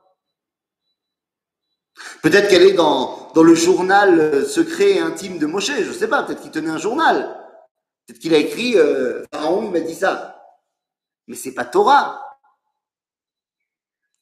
Peut-être 2.23 2.51
qu'elle 2.51 2.65
est 2.65 2.75
dans, 2.75 3.33
le 3.35 3.55
journal 3.55 4.21
euh, 4.21 4.45
secret 4.45 4.91
et 4.91 5.01
intime 5.01 5.39
de 5.39 5.47
Moshe, 5.47 5.73
je 5.73 5.89
ne 5.89 5.93
sais 5.95 6.09
pas, 6.09 6.25
peut-être 6.25 6.43
qu'il 6.43 6.51
tenait 6.51 6.69
un 6.69 6.77
journal. 6.77 7.43
Peut-être 8.05 8.21
qu'il 8.21 8.35
a 8.35 8.37
écrit 8.37 8.77
euh, 8.77 9.25
Pharaon 9.33 9.71
m'a 9.71 9.81
dit 9.81 9.95
ça. 9.95 10.45
Mais 11.27 11.37
c'est 11.37 11.55
pas 11.55 11.65
Torah. 11.65 12.39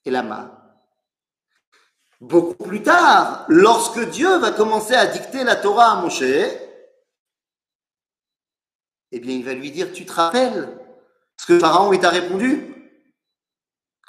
Et 0.04 0.12
Lama. 0.12 0.78
Beaucoup 2.20 2.62
plus 2.62 2.84
tard, 2.84 3.44
lorsque 3.48 4.08
Dieu 4.10 4.38
va 4.38 4.52
commencer 4.52 4.94
à 4.94 5.06
dicter 5.06 5.42
la 5.42 5.56
Torah 5.56 5.90
à 5.90 6.00
Moshe, 6.00 6.22
eh 6.22 6.60
bien, 9.18 9.34
il 9.34 9.44
va 9.44 9.54
lui 9.54 9.72
dire, 9.72 9.92
tu 9.92 10.06
te 10.06 10.12
rappelles 10.12 10.78
ce 11.36 11.46
que 11.46 11.58
Pharaon 11.58 11.98
t'a 11.98 12.10
répondu? 12.10 12.71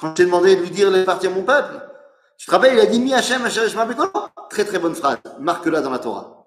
Quand 0.04 0.18
j'ai 0.18 0.26
demandé 0.26 0.58
de 0.58 0.62
lui 0.62 0.70
dire 0.70 0.92
les 0.92 1.06
parties 1.06 1.28
à 1.28 1.30
mon 1.30 1.44
peuple, 1.44 1.80
tu 2.38 2.46
te 2.46 2.52
rappelles, 2.52 2.74
il 2.74 2.80
a 2.82 2.86
dit 2.88 3.00
Mi 3.00 3.14
Hachem, 3.14 3.48
Très 4.50 4.66
très 4.66 4.78
bonne 4.78 4.96
phrase. 4.96 5.20
Marque-la 5.40 5.80
dans 5.80 5.92
la 5.92 6.00
Torah. 6.00 6.46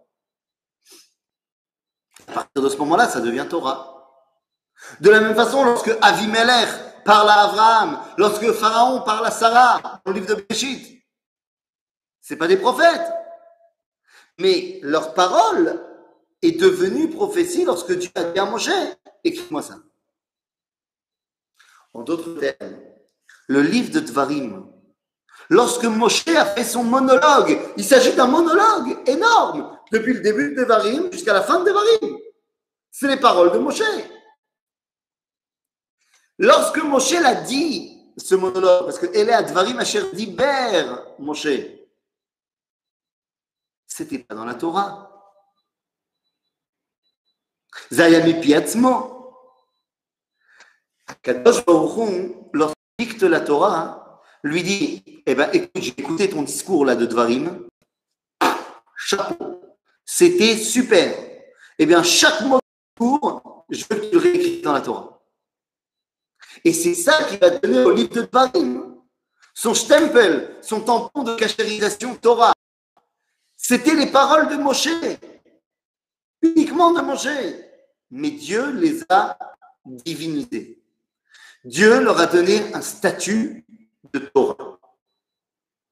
À 2.29 2.33
partir 2.33 2.63
de 2.63 2.69
ce 2.69 2.77
moment-là, 2.77 3.09
ça 3.09 3.23
devient 3.23 3.47
Torah. 3.49 3.95
De 5.01 5.09
la 5.09 5.21
même 5.21 5.35
façon, 5.35 5.65
lorsque 5.65 5.91
Avimelech 6.03 6.69
parle 7.07 7.31
à 7.31 7.45
Abraham, 7.45 7.99
lorsque 8.19 8.53
Pharaon 8.53 9.01
parle 9.01 9.25
à 9.25 9.31
Sarah, 9.31 10.03
dans 10.05 10.13
le 10.13 10.21
livre 10.21 10.35
de 10.35 10.43
Béchit, 10.43 11.03
c'est 12.21 12.37
pas 12.37 12.49
des 12.49 12.59
prophètes. 12.59 13.11
Mais 14.39 14.81
leur 14.83 15.15
parole 15.15 15.83
est 16.43 16.61
devenue 16.61 17.09
prophétie 17.09 17.65
lorsque 17.65 17.93
Dieu 17.93 18.11
a 18.17 18.25
dit 18.25 18.39
à 18.39 18.45
Moshe, 18.45 18.69
écris-moi 19.25 19.63
ça. 19.63 19.77
En 21.95 22.03
d'autres 22.03 22.35
termes, 22.35 22.77
le 23.49 23.63
livre 23.63 23.91
de 23.91 24.01
Tvarim. 24.01 24.67
Lorsque 25.49 25.85
Moshe 25.85 26.27
a 26.29 26.45
fait 26.47 26.65
son 26.65 26.83
monologue, 26.83 27.59
il 27.77 27.85
s'agit 27.85 28.15
d'un 28.15 28.27
monologue 28.27 28.99
énorme, 29.07 29.79
depuis 29.93 30.15
le 30.15 30.21
début 30.21 30.55
de 30.55 30.65
Tvarim 30.65 31.13
jusqu'à 31.13 31.33
la 31.33 31.43
fin 31.43 31.61
de 31.61 31.71
Tvarim. 31.71 32.19
C'est 32.91 33.09
les 33.09 33.21
paroles 33.21 33.53
de 33.53 33.59
Moshe. 33.59 33.83
Lorsque 36.39 36.83
Moshe 36.83 37.13
l'a 37.13 37.35
dit, 37.35 38.13
ce 38.17 38.35
monologue, 38.35 38.87
parce 38.87 38.99
que 38.99 39.07
est 39.07 39.31
à 39.31 39.43
Dvarim 39.43 39.79
Asher 39.79 40.11
Diber, 40.13 40.85
Moshe, 41.19 41.49
c'était 43.87 44.19
pas 44.19 44.35
dans 44.35 44.45
la 44.45 44.55
Torah. 44.55 45.13
Zayami 47.93 48.41
Piatzmo. 48.41 49.13
Kadosh 51.23 51.63
dicte 52.99 53.23
la 53.23 53.41
Torah, 53.41 54.23
lui 54.43 54.63
dit 54.63 55.23
Eh 55.27 55.35
ben, 55.35 55.51
écoute, 55.53 55.71
j'ai 55.83 55.95
écouté 55.97 56.31
ton 56.31 56.43
discours 56.43 56.85
là 56.85 56.97
de 56.97 57.07
Dvarim. 57.07 57.67
Chapeau. 58.97 59.61
C'était 60.05 60.57
super. 60.57 61.15
Eh 61.79 61.87
bien, 61.87 62.03
chaque 62.03 62.41
mot 62.43 62.57
de 62.57 63.05
discours, 63.05 63.67
je 63.69 63.85
veux 63.91 64.11
le 64.13 64.19
réécris 64.19 64.63
dans 64.63 64.73
la 64.73 64.81
Torah. 64.81 65.21
Et 66.65 66.73
c'est 66.73 66.95
ça 66.95 67.25
qui 67.25 67.37
va 67.37 67.51
donner 67.51 67.85
au 67.85 67.93
livre 67.93 68.15
de 68.15 68.23
Dvarim 68.23 68.97
son 69.57 69.73
stempel, 69.73 70.55
son 70.61 70.81
tampon 70.83 71.23
de 71.23 71.35
cachérisation 71.35 72.15
Torah. 72.15 72.53
C'était 73.57 73.95
les 73.95 74.13
paroles 74.13 74.49
de 74.49 74.57
Moshe, 74.57 74.89
uniquement 76.43 76.93
de 76.93 77.01
Moshe. 77.01 77.29
Mais 78.11 78.31
Dieu 78.31 78.71
les 78.73 79.03
a 79.09 79.39
divinisées. 79.85 80.83
Dieu 81.67 82.01
leur 82.01 82.21
a 82.21 82.27
donné 82.27 82.73
un 82.75 82.81
statut 82.81 83.67
de 84.13 84.21
Torah. 84.21 84.79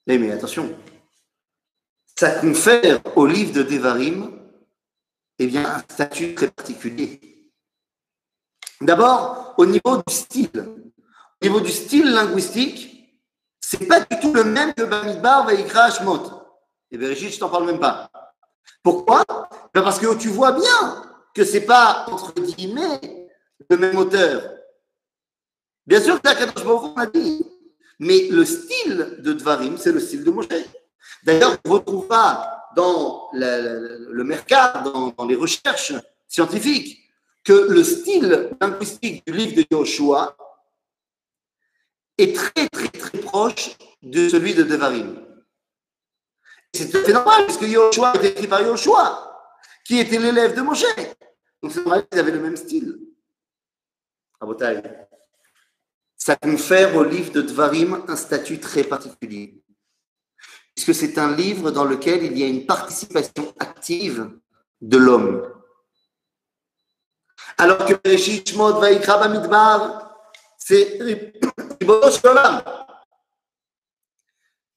Mais, 0.07 0.19
mais 0.19 0.31
attention, 0.31 0.73
ça 2.17 2.31
confère 2.31 3.01
au 3.17 3.27
livre 3.27 3.53
de 3.53 3.65
Devarim 3.65 4.41
eh 5.41 5.47
bien, 5.49 5.69
un 5.69 5.81
statut 5.81 6.37
très 6.37 6.49
particulier. 6.49 7.51
D'abord, 8.81 9.55
au 9.59 9.67
niveau 9.67 9.97
du 9.97 10.15
style. 10.15 10.53
Au 11.43 11.45
niveau 11.45 11.59
du 11.59 11.73
style 11.73 12.09
linguistique, 12.13 13.21
c'est 13.61 13.89
pas 13.89 13.99
du 13.99 14.21
tout 14.21 14.33
le 14.33 14.45
même 14.45 14.75
que 14.75 14.85
Bamidbar, 14.85 15.45
Vaikra, 15.45 15.91
Shmot. 15.91 16.41
Et 16.93 16.99
Bereshit, 16.99 17.33
je 17.33 17.41
t'en 17.41 17.51
parle 17.51 17.67
même 17.67 17.81
pas. 17.81 18.09
Pourquoi? 18.81 19.25
Ben 19.75 19.83
Parce 19.83 19.99
que 19.99 20.15
tu 20.15 20.29
vois 20.29 20.53
bien 20.53 21.03
que 21.35 21.45
c'est 21.45 21.67
pas, 21.67 22.07
entre 22.09 22.33
guillemets, 22.33 23.01
le 23.69 23.77
même 23.77 23.99
auteur. 23.99 24.64
Bien 25.87 26.01
sûr 26.01 26.21
que 26.21 26.29
la 26.29 26.67
on 26.67 26.95
a 26.97 27.07
dit, 27.07 27.45
mais 27.99 28.29
le 28.29 28.45
style 28.45 29.19
de 29.19 29.33
Dvarim, 29.33 29.77
c'est 29.77 29.93
le 29.93 30.01
style 30.01 30.25
de 30.25 30.31
Moshe. 30.31 30.49
D'ailleurs, 31.25 31.59
on 31.65 31.69
ne 31.69 31.75
retrouve 31.75 32.07
pas 32.07 32.71
dans 32.75 33.29
le, 33.33 34.09
le 34.11 34.25
mercat, 34.25 34.83
dans, 34.85 35.27
les 35.27 35.37
recherches 35.37 35.93
scientifiques, 36.27 37.01
que 37.45 37.53
le 37.53 37.85
style 37.85 38.51
linguistique 38.61 39.27
du 39.27 39.33
livre 39.33 39.57
de 39.57 39.67
Yoshua 39.71 40.37
est 42.17 42.35
très, 42.35 42.69
très, 42.69 42.89
très 42.89 43.19
proche 43.19 43.77
de 44.03 44.29
celui 44.29 44.55
de 44.55 44.63
Devarim. 44.63 45.23
C'est 46.73 46.91
tout 46.91 46.97
à 46.97 47.03
fait 47.03 47.13
normal, 47.13 47.45
puisque 47.45 47.63
Yoshua 47.63 48.15
est 48.23 48.29
écrit 48.29 48.47
par 48.49 48.63
Yoshua, 48.63 49.35
qui 49.85 49.99
était 49.99 50.19
l'élève 50.19 50.57
de 50.57 50.63
Moshe. 50.63 50.85
Donc 51.63 51.73
c'est 51.73 51.81
normal 51.81 52.07
qu'ils 52.09 52.19
avaient 52.19 52.33
le 52.33 52.41
même 52.41 52.57
style. 52.57 52.99
À 54.41 54.47
ça 56.25 56.37
confère 56.37 56.97
au 56.97 57.05
livre 57.05 57.33
de 57.33 57.43
Dvarim 57.43 58.03
un 58.09 58.17
statut 58.17 58.59
très 58.59 58.83
particulier, 58.83 59.63
puisque 60.75 60.95
c'est 60.95 61.19
un 61.19 61.37
livre 61.37 61.71
dans 61.71 61.85
lequel 61.85 62.23
il 62.23 62.39
y 62.39 62.43
a 62.43 62.47
une 62.47 62.65
participation 62.65 63.53
active 63.61 64.31
de 64.81 64.97
l'homme. 64.97 65.47
Alors 67.59 67.85
que 67.85 67.93
Bereshit 68.03 68.49
Shmot 68.49 68.81
Vaikra 68.81 69.19
Bamidbar, 69.19 70.17
c'est 70.57 70.99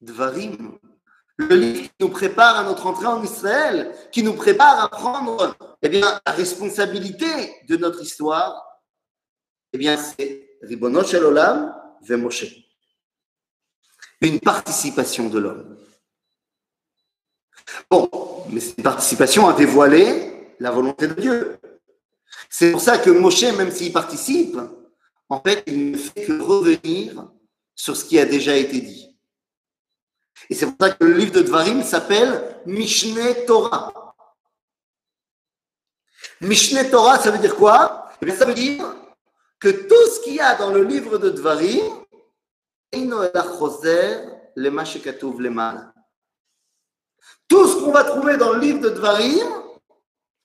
Dvarim, 0.02 0.78
le 1.38 1.56
livre 1.56 1.82
qui 1.84 1.96
nous 2.00 2.10
prépare 2.10 2.58
à 2.58 2.64
notre 2.64 2.86
entrée 2.86 3.06
en 3.06 3.22
Israël, 3.22 3.94
qui 4.12 4.22
nous 4.22 4.34
prépare 4.34 4.84
à 4.84 4.90
prendre 4.90 5.56
eh 5.80 5.88
bien, 5.88 6.20
la 6.26 6.32
responsabilité 6.32 7.54
de 7.66 7.78
notre 7.78 8.02
histoire, 8.02 8.82
eh 9.72 9.78
bien, 9.78 9.96
c'est 9.96 10.47
Ribono 10.62 11.04
Shel 11.04 11.24
Olam 11.24 11.74
Moshe. 12.10 12.46
Une 14.20 14.40
participation 14.40 15.28
de 15.28 15.38
l'homme. 15.38 15.76
Bon, 17.90 18.08
mais 18.50 18.60
c'est 18.60 18.76
une 18.78 18.84
participation 18.84 19.48
à 19.48 19.52
dévoiler 19.52 20.54
la 20.58 20.70
volonté 20.70 21.06
de 21.06 21.14
Dieu. 21.14 21.58
C'est 22.48 22.72
pour 22.72 22.80
ça 22.80 22.98
que 22.98 23.10
Moshe, 23.10 23.42
même 23.42 23.70
s'il 23.70 23.92
participe, 23.92 24.56
en 25.28 25.40
fait, 25.40 25.62
il 25.66 25.92
ne 25.92 25.96
fait 25.96 26.24
que 26.24 26.40
revenir 26.40 27.28
sur 27.74 27.96
ce 27.96 28.04
qui 28.04 28.18
a 28.18 28.24
déjà 28.24 28.56
été 28.56 28.80
dit. 28.80 29.16
Et 30.50 30.54
c'est 30.54 30.66
pour 30.66 30.76
ça 30.80 30.94
que 30.94 31.04
le 31.04 31.12
livre 31.12 31.32
de 31.32 31.42
Dvarim 31.42 31.82
s'appelle 31.82 32.60
Mishneh 32.66 33.44
Torah. 33.46 34.14
Mishneh 36.40 36.90
Torah, 36.90 37.18
ça 37.18 37.30
veut 37.30 37.38
dire 37.38 37.56
quoi? 37.56 38.10
Eh 38.22 38.30
Ça 38.30 38.44
veut 38.44 38.54
dire 38.54 38.94
que 39.60 39.68
tout 39.68 40.10
ce 40.10 40.20
qu'il 40.20 40.34
y 40.34 40.40
a 40.40 40.54
dans 40.56 40.70
le 40.70 40.84
livre 40.84 41.18
de 41.18 41.30
Dvarim, 41.30 42.04
tout 47.48 47.66
ce 47.66 47.76
qu'on 47.76 47.92
va 47.92 48.04
trouver 48.04 48.36
dans 48.36 48.52
le 48.52 48.60
livre 48.60 48.80
de 48.80 48.90
Dvarim, 48.90 49.46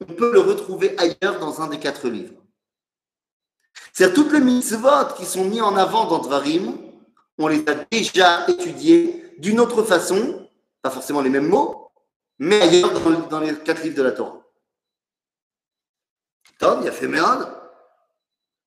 on 0.01 0.13
peut 0.13 0.31
le 0.33 0.39
retrouver 0.39 0.95
ailleurs 0.97 1.39
dans 1.39 1.61
un 1.61 1.67
des 1.67 1.79
quatre 1.79 2.09
livres. 2.09 2.33
C'est-à-dire 3.91 4.15
toutes 4.15 4.33
les 4.33 4.41
mitzvot 4.41 5.13
qui 5.17 5.25
sont 5.25 5.45
mis 5.45 5.61
en 5.61 5.75
avant 5.75 6.05
dans 6.05 6.19
Dvarim, 6.19 6.77
on 7.37 7.47
les 7.47 7.67
a 7.67 7.75
déjà 7.91 8.47
étudiées 8.47 9.33
d'une 9.37 9.59
autre 9.59 9.83
façon, 9.83 10.49
pas 10.81 10.89
forcément 10.89 11.21
les 11.21 11.29
mêmes 11.29 11.47
mots, 11.47 11.91
mais 12.39 12.61
ailleurs 12.61 12.91
dans, 13.29 13.39
les 13.39 13.55
quatre 13.59 13.83
livres 13.83 13.97
de 13.97 14.03
la 14.03 14.11
Torah. 14.11 14.41
Tom, 16.59 16.81
il 16.81 16.87
a 16.87 16.91
fait 16.91 17.07
merde. 17.07 17.62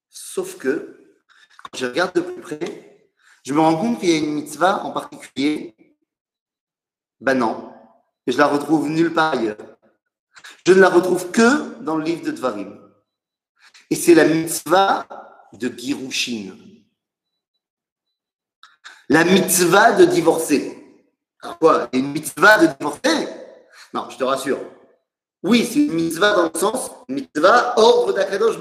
Sauf 0.09 0.57
que, 0.57 1.19
quand 1.65 1.79
je 1.79 1.87
regarde 1.87 2.15
de 2.15 2.21
plus 2.21 2.41
près, 2.41 3.11
je 3.45 3.53
me 3.53 3.61
rends 3.61 3.77
compte 3.77 4.01
qu'il 4.01 4.11
y 4.11 4.15
a 4.15 4.19
une 4.19 4.35
mitzvah 4.35 4.85
en 4.85 4.91
particulier. 4.91 5.77
Ben 7.21 7.35
non, 7.35 7.73
je 8.27 8.37
la 8.37 8.47
retrouve 8.47 8.89
nulle 8.89 9.15
part 9.15 9.35
ailleurs. 9.35 9.57
Je 10.67 10.73
ne 10.73 10.81
la 10.81 10.89
retrouve 10.89 11.31
que 11.31 11.81
dans 11.83 11.97
le 11.97 12.05
livre 12.05 12.25
de 12.25 12.33
Dvarim. 12.33 12.81
Et 13.89 13.95
c'est 13.95 14.15
la 14.15 14.25
mitzvah 14.25 15.07
de 15.53 15.69
Girushin. 15.69 16.57
La 19.09 19.25
mitzvah 19.25 19.93
de 19.93 20.05
divorcer. 20.07 20.83
Quoi 21.61 21.89
Une 21.93 22.11
mitzvah 22.11 22.59
de 22.59 22.67
divorcer? 22.77 23.29
Non, 23.95 24.11
je 24.11 24.17
te 24.17 24.25
rassure. 24.25 24.59
Oui, 25.45 25.65
c'est 25.65 25.79
une 25.79 25.93
mitzvah 25.93 26.35
dans 26.35 26.51
le 26.53 26.59
sens 26.59 26.91
mitzvah 27.09 27.79
ordre 27.79 28.13
d'Akadosh 28.13 28.59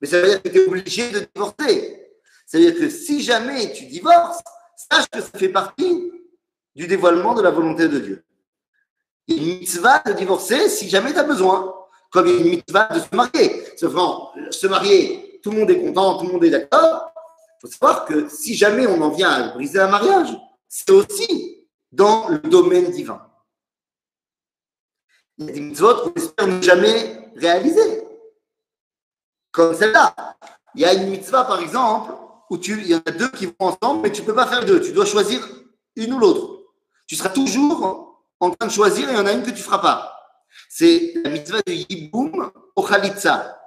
Mais 0.00 0.08
ça 0.08 0.20
veut 0.20 0.28
dire 0.28 0.42
que 0.42 0.48
tu 0.48 0.58
es 0.58 0.66
obligé 0.66 1.10
de 1.10 1.26
divorcer. 1.34 2.10
Ça 2.46 2.58
veut 2.58 2.70
dire 2.70 2.78
que 2.78 2.88
si 2.88 3.22
jamais 3.22 3.72
tu 3.72 3.86
divorces, 3.86 4.42
sache 4.90 5.06
que 5.10 5.20
ça 5.20 5.30
fait 5.38 5.48
partie 5.48 6.12
du 6.74 6.86
dévoilement 6.86 7.34
de 7.34 7.42
la 7.42 7.50
volonté 7.50 7.88
de 7.88 7.98
Dieu. 7.98 8.24
Il 9.26 9.36
y 9.36 9.38
a 9.38 9.42
une 9.42 9.58
mitzvah 9.58 10.02
de 10.06 10.12
divorcer 10.12 10.68
si 10.68 10.88
jamais 10.88 11.12
tu 11.12 11.18
as 11.18 11.24
besoin. 11.24 11.74
Comme 12.10 12.26
il 12.28 12.34
y 12.34 12.36
a 12.36 12.40
une 12.40 12.50
mitzvah 12.50 12.88
de 12.88 13.00
se 13.00 13.14
marier. 13.14 13.64
Se 13.76 14.66
marier, 14.66 15.40
tout 15.42 15.50
le 15.50 15.58
monde 15.58 15.70
est 15.70 15.80
content, 15.80 16.18
tout 16.18 16.26
le 16.26 16.32
monde 16.32 16.44
est 16.44 16.50
d'accord. 16.50 17.12
Il 17.58 17.60
faut 17.62 17.72
savoir 17.72 18.04
que 18.04 18.28
si 18.28 18.54
jamais 18.54 18.86
on 18.86 19.00
en 19.00 19.10
vient 19.10 19.30
à 19.30 19.48
briser 19.54 19.80
un 19.80 19.88
mariage, 19.88 20.36
c'est 20.68 20.90
aussi 20.90 21.66
dans 21.90 22.28
le 22.28 22.38
domaine 22.38 22.90
divin. 22.90 23.26
Il 25.38 25.46
y 25.46 25.48
a 25.48 25.52
des 25.52 25.60
mitzvot 25.60 25.94
qu'on 25.94 26.14
espère 26.14 26.46
ne 26.46 26.62
jamais 26.62 27.30
réaliser. 27.36 27.95
Comme 29.56 29.74
celle-là. 29.74 30.14
Il 30.74 30.82
y 30.82 30.84
a 30.84 30.92
une 30.92 31.08
mitzvah, 31.08 31.44
par 31.44 31.60
exemple, 31.60 32.12
où 32.50 32.58
il 32.62 32.86
y 32.86 32.94
en 32.94 33.00
a 33.06 33.10
deux 33.10 33.30
qui 33.30 33.46
vont 33.46 33.54
ensemble, 33.60 34.02
mais 34.02 34.12
tu 34.12 34.20
ne 34.20 34.26
peux 34.26 34.34
pas 34.34 34.46
faire 34.46 34.66
deux. 34.66 34.82
Tu 34.82 34.92
dois 34.92 35.06
choisir 35.06 35.40
une 35.96 36.12
ou 36.12 36.18
l'autre. 36.18 36.60
Tu 37.06 37.16
seras 37.16 37.30
toujours 37.30 38.20
en 38.38 38.50
train 38.50 38.66
de 38.66 38.72
choisir 38.72 39.08
et 39.08 39.12
il 39.12 39.16
y 39.16 39.18
en 39.18 39.24
a 39.24 39.32
une 39.32 39.40
que 39.40 39.46
tu 39.46 39.56
ne 39.56 39.62
feras 39.62 39.78
pas. 39.78 40.12
C'est 40.68 41.14
la 41.24 41.30
mitzvah 41.30 41.62
de 41.66 41.72
Yiboum 41.72 42.50
au 42.76 42.82
Khalitza. 42.82 43.58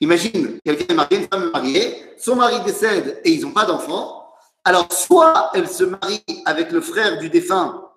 Imagine, 0.00 0.60
quelqu'un 0.64 0.94
est 0.94 0.96
marié, 0.96 1.16
une 1.18 1.28
femme 1.28 1.48
est 1.48 1.50
mariée, 1.50 2.14
son 2.16 2.36
mari 2.36 2.60
décède 2.60 3.20
et 3.24 3.32
ils 3.32 3.42
n'ont 3.42 3.50
pas 3.50 3.64
d'enfant. 3.64 4.32
Alors, 4.64 4.92
soit 4.92 5.50
elle 5.54 5.68
se 5.68 5.82
marie 5.82 6.22
avec 6.44 6.70
le 6.70 6.80
frère 6.80 7.18
du 7.18 7.28
défunt, 7.30 7.90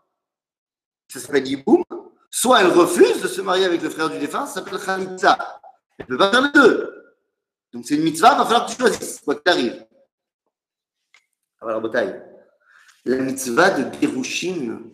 ça 1.07 1.19
s'appelle 1.19 1.47
Yiboum, 1.47 1.83
soit 2.31 2.61
elle 2.61 2.71
refuse 2.71 3.21
de 3.21 3.27
se 3.27 3.41
marier 3.41 3.65
avec 3.65 3.83
le 3.83 3.89
frère 3.91 4.09
du 4.09 4.17
défunt, 4.17 4.47
ça 4.47 4.55
s'appelle 4.55 4.79
Khalitza. 4.79 5.61
Elle 6.00 6.06
ne 6.06 6.10
peut 6.10 6.18
pas 6.18 6.30
faire 6.30 6.42
les 6.42 6.52
deux. 6.52 7.16
Donc, 7.72 7.84
c'est 7.86 7.94
une 7.94 8.02
mitzvah, 8.02 8.32
il 8.34 8.38
va 8.38 8.44
falloir 8.44 8.66
que 8.66 8.72
tu 8.72 8.78
choisisses, 8.78 9.20
quoi 9.20 9.34
que 9.34 9.42
tu 9.42 9.50
arrives. 9.50 9.86
Alors, 11.60 11.74
la 11.74 11.80
bataille. 11.80 12.22
La 13.04 13.16
mitzvah 13.18 13.70
de 13.70 13.98
Gerushin, 14.00 14.92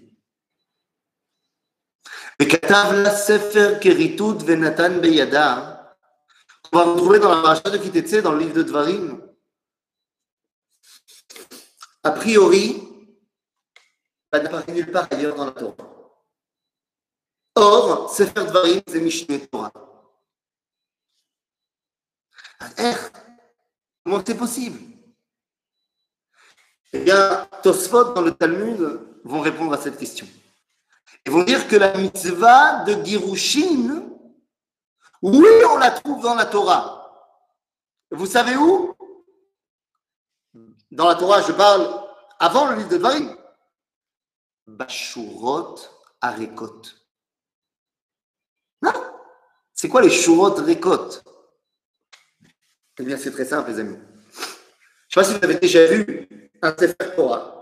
וכתב 2.43 2.93
לה 3.05 3.11
ספר 3.11 3.79
כריתות 3.81 4.37
ונתן 4.47 5.01
בידה. 5.01 5.69
On 6.75 6.79
va 6.79 6.85
retrouver 6.85 7.19
dans 7.19 7.29
la 7.29 7.43
paracha 7.43 7.69
de 7.69 7.77
Kitetse, 7.77 8.23
dans 8.23 8.33
le 8.33 8.39
livre 8.39 8.55
de 8.55 8.63
Dvarim. 8.63 9.21
A 12.03 12.11
priori, 12.13 12.83
ça 14.33 14.41
n'apparaît 14.41 14.73
nulle 14.73 14.91
part 14.91 15.07
ailleurs 15.11 15.35
dans 15.35 15.45
la 15.45 15.53
Torah. 15.53 15.77
Or, 17.57 18.11
Sefer 18.15 18.45
Dvarim, 18.47 18.81
c'est 18.89 19.01
Mishneh 19.01 19.47
Torah. 19.49 19.71
Comment 24.04 24.24
c'est 24.26 24.38
possible? 24.38 24.80
Eh 26.94 27.00
bien, 27.00 27.48
Tosfot 27.62 28.14
dans 28.14 28.22
le 28.22 28.34
Talmud 28.34 29.02
vont 29.24 29.42
répondre 29.42 29.74
à 29.74 29.78
cette 29.78 29.98
question. 29.98 30.28
Ils 31.26 31.32
vont 31.32 31.44
dire 31.44 31.68
que 31.68 31.76
la 31.76 31.96
mitzvah 31.98 32.84
de 32.86 33.04
Girushin, 33.04 34.04
oui, 35.22 35.48
on 35.70 35.78
la 35.78 35.92
trouve 35.92 36.24
dans 36.24 36.36
la 36.36 36.46
Torah. 36.46 36.94
Vous 38.12 38.26
savez 38.26 38.56
où? 38.56 38.96
Dans 40.90 41.08
la 41.10 41.16
Torah, 41.16 41.42
je 41.42 41.52
parle 41.52 42.08
avant 42.40 42.70
le 42.70 42.78
livre 42.78 42.90
de 42.90 42.98
Dvarim. 42.98 43.36
Bashurot 44.66 45.76
Arekot. 46.22 46.82
C'est 49.74 49.90
quoi 49.90 50.02
les 50.02 50.10
Shurot 50.10 50.56
Rekot 50.56 51.10
Eh 53.00 53.04
bien, 53.04 53.18
c'est 53.18 53.32
très 53.32 53.46
simple, 53.46 53.72
les 53.72 53.80
amis. 53.80 53.98
Je 55.10 55.20
ne 55.20 55.24
sais 55.26 55.32
pas 55.32 55.34
si 55.34 55.34
vous 55.38 55.44
avez 55.44 55.60
déjà 55.60 55.86
vu 55.86 56.28
un 56.62 56.76
Sefer 56.78 57.16
Torah. 57.16 57.54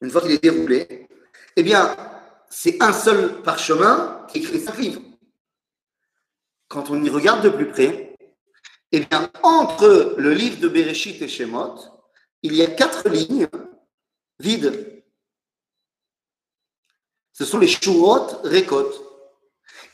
Une 0.00 0.10
fois 0.10 0.20
qu'il 0.20 0.32
est 0.32 0.42
déroulé, 0.42 1.08
eh 1.56 1.62
bien, 1.62 1.96
c'est 2.50 2.82
un 2.82 2.92
seul 2.92 3.42
parchemin 3.42 4.26
qui 4.28 4.38
écrit 4.38 4.60
cinq 4.60 4.78
livres. 4.78 5.02
Quand 6.68 6.90
on 6.90 7.02
y 7.02 7.08
regarde 7.08 7.42
de 7.44 7.50
plus 7.50 7.68
près, 7.68 8.16
eh 8.92 9.00
bien, 9.00 9.30
entre 9.42 10.14
le 10.18 10.32
livre 10.32 10.60
de 10.60 10.68
Bereshit 10.68 11.20
et 11.22 11.28
Shemot, 11.28 11.76
il 12.42 12.54
y 12.54 12.62
a 12.62 12.66
quatre 12.66 13.08
lignes 13.08 13.48
vides. 14.38 15.02
Ce 17.32 17.44
sont 17.44 17.58
les 17.58 17.68
Shurot 17.68 18.42
Rekot. 18.44 18.92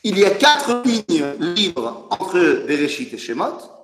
Il 0.03 0.17
y 0.17 0.25
a 0.25 0.31
quatre 0.31 0.83
lignes 0.85 1.53
libres 1.55 2.07
entre 2.11 2.65
Bereshit 2.65 3.13
et 3.13 3.17
Shemot, 3.17 3.74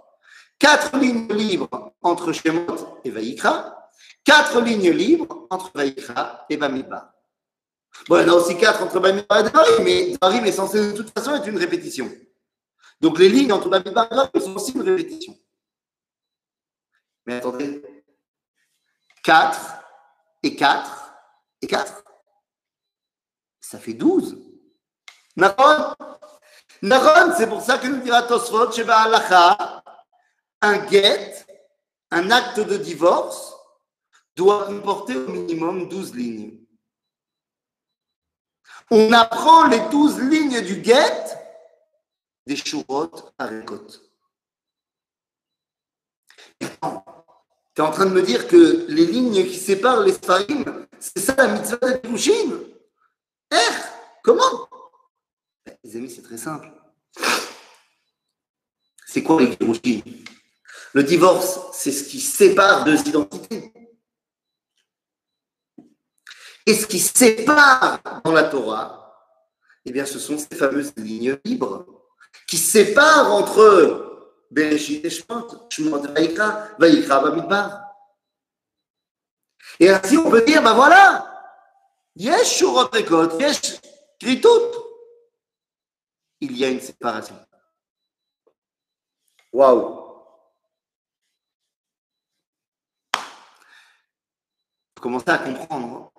quatre 0.62 0.96
lignes 0.96 1.28
libres 1.34 1.92
entre 2.04 2.32
Shemot 2.32 3.00
et 3.04 3.10
Vaïkra, 3.10 3.90
quatre 4.24 4.62
lignes 4.62 4.92
libres 4.92 5.48
entre 5.50 5.72
Vaïkra 5.74 6.46
et 6.50 6.56
Bamidbar. 6.56 7.12
Bon, 8.08 8.18
il 8.18 8.28
y 8.28 8.30
en 8.30 8.34
a 8.34 8.36
aussi 8.36 8.56
quatre 8.56 8.84
entre 8.84 9.00
Bamidbar 9.00 9.40
et 9.40 9.50
Dvarim, 9.50 9.84
mais 9.84 10.12
Dvarim 10.12 10.46
est 10.46 10.52
censé 10.52 10.92
de 10.92 10.96
toute 10.96 11.10
façon 11.10 11.36
être 11.36 11.48
une 11.48 11.58
répétition. 11.58 12.10
Donc 13.02 13.18
les 13.18 13.28
lignes 13.28 13.52
entre 13.52 13.70
Bamidbar 13.70 14.06
et 14.06 14.10
Dvarim 14.14 14.40
sont 14.40 14.56
aussi 14.56 14.72
une 14.74 14.84
répétition. 14.84 15.36
Mais 17.26 17.38
attendez, 17.38 17.82
4 19.24 19.60
et 20.44 20.56
4 20.56 21.14
et 21.64 21.68
4, 21.68 22.04
ça 23.60 23.80
fait 23.80 23.94
12. 23.94 24.38
Naron? 25.36 25.96
Naron, 26.84 27.34
c'est 27.36 27.48
pour 27.48 27.62
ça 27.62 27.80
que 27.80 27.88
nous 27.88 28.02
dira 28.02 28.24
Tosfot, 28.24 28.72
chez 28.72 28.84
Baalacha, 28.84 29.82
un 30.62 30.88
get, 30.88 31.46
un 32.12 32.32
acte 32.32 32.60
de 32.60 32.78
divorce, 32.78 33.56
doit 34.36 34.66
comporter 34.66 35.16
au 35.16 35.28
minimum 35.28 35.90
12 35.90 36.16
lignes 36.16 36.62
on 38.92 39.14
apprend 39.14 39.68
les 39.68 39.80
douze 39.90 40.20
lignes 40.20 40.62
du 40.62 40.76
guet 40.82 41.24
des 42.46 42.58
Shurot 42.58 43.10
à 43.38 43.48
Rekot. 43.48 43.88
Tu 46.60 46.68
es 46.68 47.82
en 47.82 47.92
train 47.92 48.06
de 48.06 48.12
me 48.12 48.22
dire 48.22 48.50
que 48.50 48.86
les 48.90 49.06
lignes 49.06 49.46
qui 49.48 49.58
séparent 49.58 50.02
les 50.02 50.12
Sfarim, 50.12 50.86
C'est 51.00 51.20
ça 51.20 51.36
la 51.36 51.48
mitzvah 51.48 51.78
de 51.78 51.98
Kiddushin. 51.98 52.60
Eh, 53.52 53.56
comment? 54.24 54.68
Les 55.84 55.96
amis, 55.96 56.10
c'est 56.10 56.22
très 56.22 56.38
simple. 56.38 56.70
C'est 59.08 59.24
quoi 59.24 59.42
les 59.42 59.56
Kiddushin 59.56 60.02
Le 60.94 61.04
divorce, 61.04 61.60
c'est 61.74 61.92
ce 61.92 62.04
qui 62.04 62.20
sépare 62.20 62.84
deux 62.84 63.00
identités. 63.08 63.74
Et 66.66 66.74
ce 66.74 66.86
qui 66.86 67.00
sépare 67.00 68.00
dans 68.24 68.34
la 68.34 68.44
Torah, 68.44 69.02
eh 69.86 69.92
bien, 69.92 70.06
ce 70.06 70.20
sont 70.20 70.38
ces 70.38 70.56
fameuses 70.56 70.94
lignes 70.98 71.38
libres 71.44 71.86
qui 72.48 72.58
séparent 72.58 73.34
entre 73.34 74.30
Bereshit 74.52 75.06
et 75.06 75.10
Shemot, 75.10 75.70
Shemot 75.70 76.02
Vaikra, 76.14 76.68
Vaikra 76.78 77.20
Bamidbar. 77.22 77.82
Et 79.80 79.90
ainsi, 79.90 80.18
on 80.18 80.30
peut 80.30 80.44
dire, 80.44 80.62
ben 80.62 80.74
voilà, 80.74 81.28
Yesh 82.16 82.58
Shurot 82.58 82.90
Rekot, 82.92 83.40
Yesh 83.40 83.80
Kritout. 84.20 84.72
Il 86.42 86.58
y 86.58 86.66
a 86.66 86.70
une 86.70 86.82
séparation. 86.82 87.36
Waouh! 89.54 90.01
Commencez 95.02 95.30
à 95.30 95.40
comprendre 95.40 96.14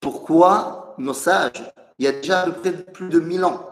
pourquoi 0.00 0.96
nos 0.98 1.14
sages, 1.14 1.62
il 1.98 2.04
y 2.04 2.08
a 2.08 2.12
déjà 2.12 2.40
à 2.40 2.50
peu 2.50 2.60
près 2.60 2.72
plus 2.72 3.08
de 3.08 3.20
mille 3.20 3.44
ans, 3.44 3.68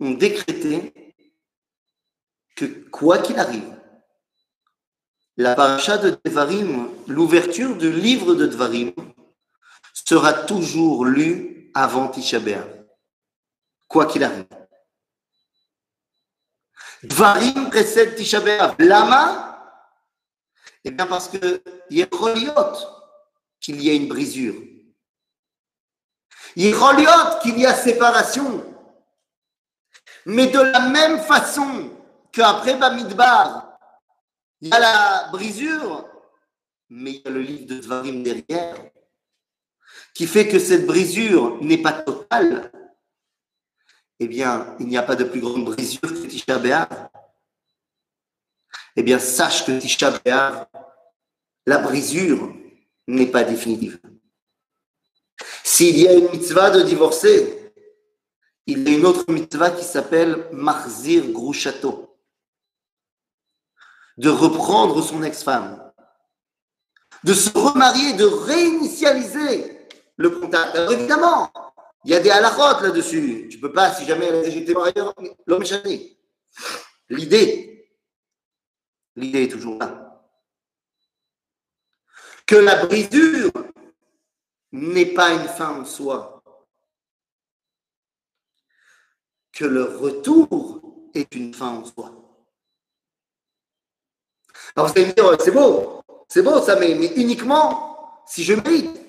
ont 0.00 0.10
décrété 0.10 1.14
que 2.56 2.64
quoi 2.90 3.18
qu'il 3.18 3.38
arrive, 3.38 3.72
la 5.36 5.54
paracha 5.54 5.96
de 5.98 6.18
Devarim, 6.24 6.90
l'ouverture 7.06 7.76
du 7.76 7.92
livre 7.92 8.34
de 8.34 8.46
Devarim, 8.46 8.92
sera 9.94 10.32
toujours 10.32 11.04
lue 11.04 11.70
avant 11.72 12.08
Tisha 12.08 12.40
Quoi 13.86 14.06
qu'il 14.06 14.24
arrive. 14.24 14.46
Dvarim 17.04 17.70
précède 17.70 18.16
Tisha 18.16 18.40
Lama 18.80 19.57
Eh 20.84 20.90
bien 20.90 21.06
parce 21.06 21.28
que 21.28 21.62
il 21.90 22.08
qu'il 23.60 23.82
y 23.82 23.90
a 23.90 23.94
une 23.94 24.08
brisure. 24.08 24.54
Il 26.56 26.74
qu'il 27.42 27.58
y 27.58 27.66
a 27.66 27.74
séparation. 27.74 28.64
Mais 30.26 30.48
de 30.48 30.60
la 30.60 30.88
même 30.88 31.20
façon 31.20 31.90
qu'après 32.32 32.76
Bamidbar, 32.76 33.78
il 34.60 34.68
y 34.68 34.72
a 34.72 34.78
la 34.78 35.28
brisure, 35.30 36.08
mais 36.90 37.12
il 37.12 37.22
y 37.24 37.28
a 37.28 37.30
le 37.30 37.40
livre 37.40 37.66
de 37.66 37.80
Dvarim 37.80 38.22
derrière, 38.22 38.76
qui 40.14 40.26
fait 40.26 40.48
que 40.48 40.58
cette 40.58 40.86
brisure 40.86 41.62
n'est 41.62 41.82
pas 41.82 41.92
totale. 41.92 42.72
Eh 44.20 44.26
bien, 44.26 44.74
il 44.80 44.86
n'y 44.88 44.98
a 44.98 45.02
pas 45.02 45.16
de 45.16 45.24
plus 45.24 45.40
grande 45.40 45.64
brisure 45.64 46.00
que 46.02 46.26
Tisha 46.26 46.58
B'Av. 46.58 47.08
Eh 48.98 49.04
bien, 49.04 49.20
sache 49.20 49.64
que 49.64 49.78
Tisha 49.78 50.10
B'Av, 50.10 50.66
la 51.66 51.78
brisure 51.78 52.52
n'est 53.06 53.28
pas 53.30 53.44
définitive. 53.44 54.00
S'il 55.62 56.00
y 56.00 56.08
a 56.08 56.14
une 56.14 56.28
mitzvah 56.30 56.70
de 56.70 56.82
divorcer, 56.82 57.72
il 58.66 58.82
y 58.82 58.92
a 58.92 58.98
une 58.98 59.06
autre 59.06 59.30
mitzvah 59.30 59.70
qui 59.70 59.84
s'appelle 59.84 60.48
Marzir 60.50 61.30
Grouchato, 61.30 62.18
de 64.16 64.30
reprendre 64.30 65.00
son 65.00 65.22
ex-femme, 65.22 65.92
de 67.22 67.34
se 67.34 67.56
remarier, 67.56 68.14
de 68.14 68.24
réinitialiser 68.24 69.78
le 70.16 70.30
contact. 70.30 70.74
Alors 70.74 70.90
évidemment, 70.90 71.52
il 72.04 72.10
y 72.10 72.14
a 72.16 72.20
des 72.20 72.30
halakhot 72.30 72.82
là-dessus. 72.82 73.46
Tu 73.48 73.60
peux 73.60 73.72
pas, 73.72 73.94
si 73.94 74.04
jamais 74.06 74.26
elle 74.26 74.44
a 74.44 74.48
été 74.48 74.74
mariée, 74.74 74.94
l'homme 75.46 75.62
est 75.62 76.18
L'idée, 77.10 77.77
l'idée 79.18 79.44
est 79.44 79.48
toujours 79.48 79.78
là. 79.78 80.22
Que 82.46 82.56
la 82.56 82.86
brisure 82.86 83.52
n'est 84.72 85.12
pas 85.12 85.32
une 85.32 85.48
fin 85.48 85.80
en 85.80 85.84
soi. 85.84 86.42
Que 89.52 89.64
le 89.64 89.82
retour 89.82 91.10
est 91.14 91.34
une 91.34 91.52
fin 91.52 91.68
en 91.68 91.84
soi. 91.84 92.12
Alors 94.76 94.88
vous 94.88 94.92
allez 94.96 95.06
me 95.06 95.12
dire, 95.12 95.36
c'est 95.40 95.50
beau, 95.50 96.02
c'est 96.28 96.42
beau 96.42 96.62
ça, 96.62 96.76
mais, 96.76 96.92
uniquement 97.16 98.22
si 98.26 98.44
je 98.44 98.54
mérite. 98.54 99.00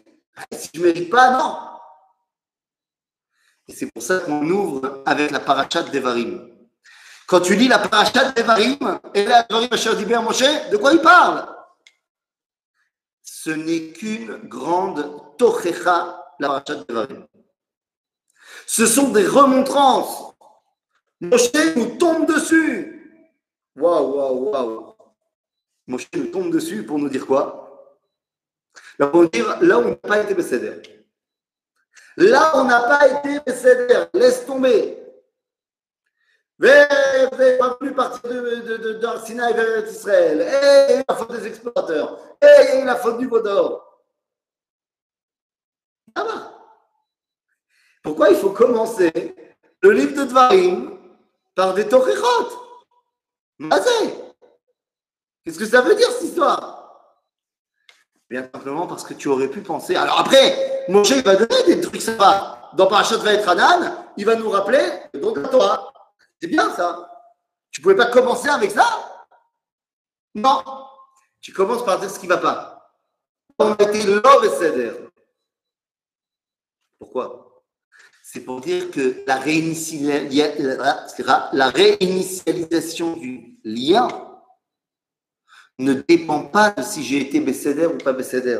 Si 0.53 0.69
je 0.73 0.79
ne 0.79 0.85
mérite 0.85 1.09
pas, 1.09 1.31
non. 1.37 1.57
Et 3.67 3.73
c'est 3.73 3.91
pour 3.91 4.01
ça 4.01 4.19
qu'on 4.19 4.49
ouvre 4.49 5.03
avec 5.05 5.31
la 5.31 5.39
parachat 5.39 5.83
d'Evarim. 5.83 6.58
Quand 7.29 7.41
tu 7.41 7.55
lis 7.55 7.67
la 7.67 7.77
parachat 7.77 8.31
d'Evarim, 8.31 8.99
et 9.13 9.23
Moshe, 9.23 10.69
de 10.71 10.77
quoi 10.77 10.93
il 10.93 10.99
parle? 10.99 11.47
Ce 13.21 13.51
n'est 13.51 13.91
qu'une 13.91 14.35
grande 14.47 15.37
Tochecha, 15.37 16.25
la 16.39 16.47
parachat 16.47 16.83
d'Evarim. 16.83 17.27
Ce 18.65 18.87
sont 18.87 19.09
des 19.09 19.27
remontrances. 19.27 20.33
Moshe 21.21 21.53
nous 21.75 21.97
tombe 21.97 22.25
dessus. 22.25 23.31
Waouh, 23.75 24.15
waouh, 24.15 24.49
waouh. 24.49 24.95
Moshe 25.85 26.09
nous 26.15 26.31
tombe 26.31 26.51
dessus 26.51 26.83
pour 26.83 26.97
nous 26.97 27.09
dire 27.09 27.27
quoi? 27.27 27.93
Là, 28.97 29.11
on 29.13 29.25
dire, 29.25 29.61
là, 29.61 29.77
on 29.77 29.89
n'a 29.89 29.95
pas 29.95 30.19
été 30.19 30.33
Besséder. 30.33 30.81
Là, 32.17 32.53
on 32.55 32.63
n'a 32.63 32.81
pas 32.81 33.07
été 33.07 33.39
Besséder. 33.45 34.05
Laisse 34.15 34.47
tomber. 34.47 34.98
Pas 36.59 37.75
plus 37.79 37.93
partir 37.93 38.29
de, 38.29 38.93
d'Arsina 38.93 39.49
et 39.49 39.53
vers 39.53 39.87
Israël. 39.87 40.41
Et 40.41 41.03
la 41.07 41.15
faute 41.15 41.31
des 41.31 41.47
explorateurs. 41.47 42.19
Et 42.41 42.83
la 42.83 42.95
faute 42.95 43.17
du 43.17 43.27
Vaudor. 43.27 44.03
Ah 46.15 46.23
bah. 46.23 46.51
Pourquoi 48.03 48.29
il 48.29 48.35
faut 48.35 48.49
commencer 48.49 49.11
le 49.81 49.91
livre 49.91 50.17
de 50.17 50.27
Dvarim 50.27 50.97
par 51.55 51.73
des 51.73 51.87
Torechot 51.87 52.49
Qu'est-ce 55.43 55.59
que 55.59 55.65
ça 55.65 55.81
veut 55.81 55.95
dire 55.95 56.09
cette 56.11 56.29
histoire? 56.29 57.15
Bien 58.29 58.49
simplement 58.53 58.85
parce 58.85 59.03
que 59.03 59.13
tu 59.13 59.27
aurais 59.27 59.47
pu 59.47 59.61
penser. 59.61 59.95
Alors 59.95 60.19
après, 60.19 60.85
Moshe 60.87 61.23
va 61.23 61.35
donner 61.35 61.63
des 61.67 61.81
trucs 61.81 62.01
sympas. 62.01 62.71
Dans 62.73 62.87
Parashat 62.87 63.17
va 63.17 63.33
être 63.33 63.49
Anan, 63.49 64.05
il 64.17 64.25
va 64.25 64.35
nous 64.35 64.49
rappeler 64.49 64.83
donc 65.15 65.37
la 65.37 65.47
Torah. 65.47 65.91
C'est 66.41 66.47
bien 66.47 66.73
ça. 66.73 67.09
Tu 67.71 67.81
pouvais 67.81 67.95
pas 67.95 68.11
commencer 68.11 68.49
avec 68.49 68.71
ça? 68.71 69.27
Non. 70.35 70.63
Tu 71.41 71.53
commences 71.53 71.85
par 71.85 71.99
dire 71.99 72.09
ce 72.09 72.19
qui 72.19 72.27
ne 72.27 72.33
va 72.33 72.37
pas. 72.37 72.95
On 73.57 73.75
été 73.75 74.03
love 74.03 74.45
et. 74.63 74.91
Pourquoi? 76.97 77.63
C'est 78.23 78.41
pour 78.41 78.61
dire 78.61 78.91
que 78.91 79.23
la, 79.25 79.39
la 81.53 81.69
réinitialisation 81.69 83.17
du 83.17 83.57
lien 83.63 84.07
ne 85.79 85.93
dépend 85.93 86.43
pas 86.45 86.71
de 86.71 86.83
si 86.83 87.03
j'ai 87.03 87.21
été 87.21 87.39
Besséder 87.39 87.87
ou 87.87 87.97
pas 87.97 88.13
Besséder. 88.13 88.59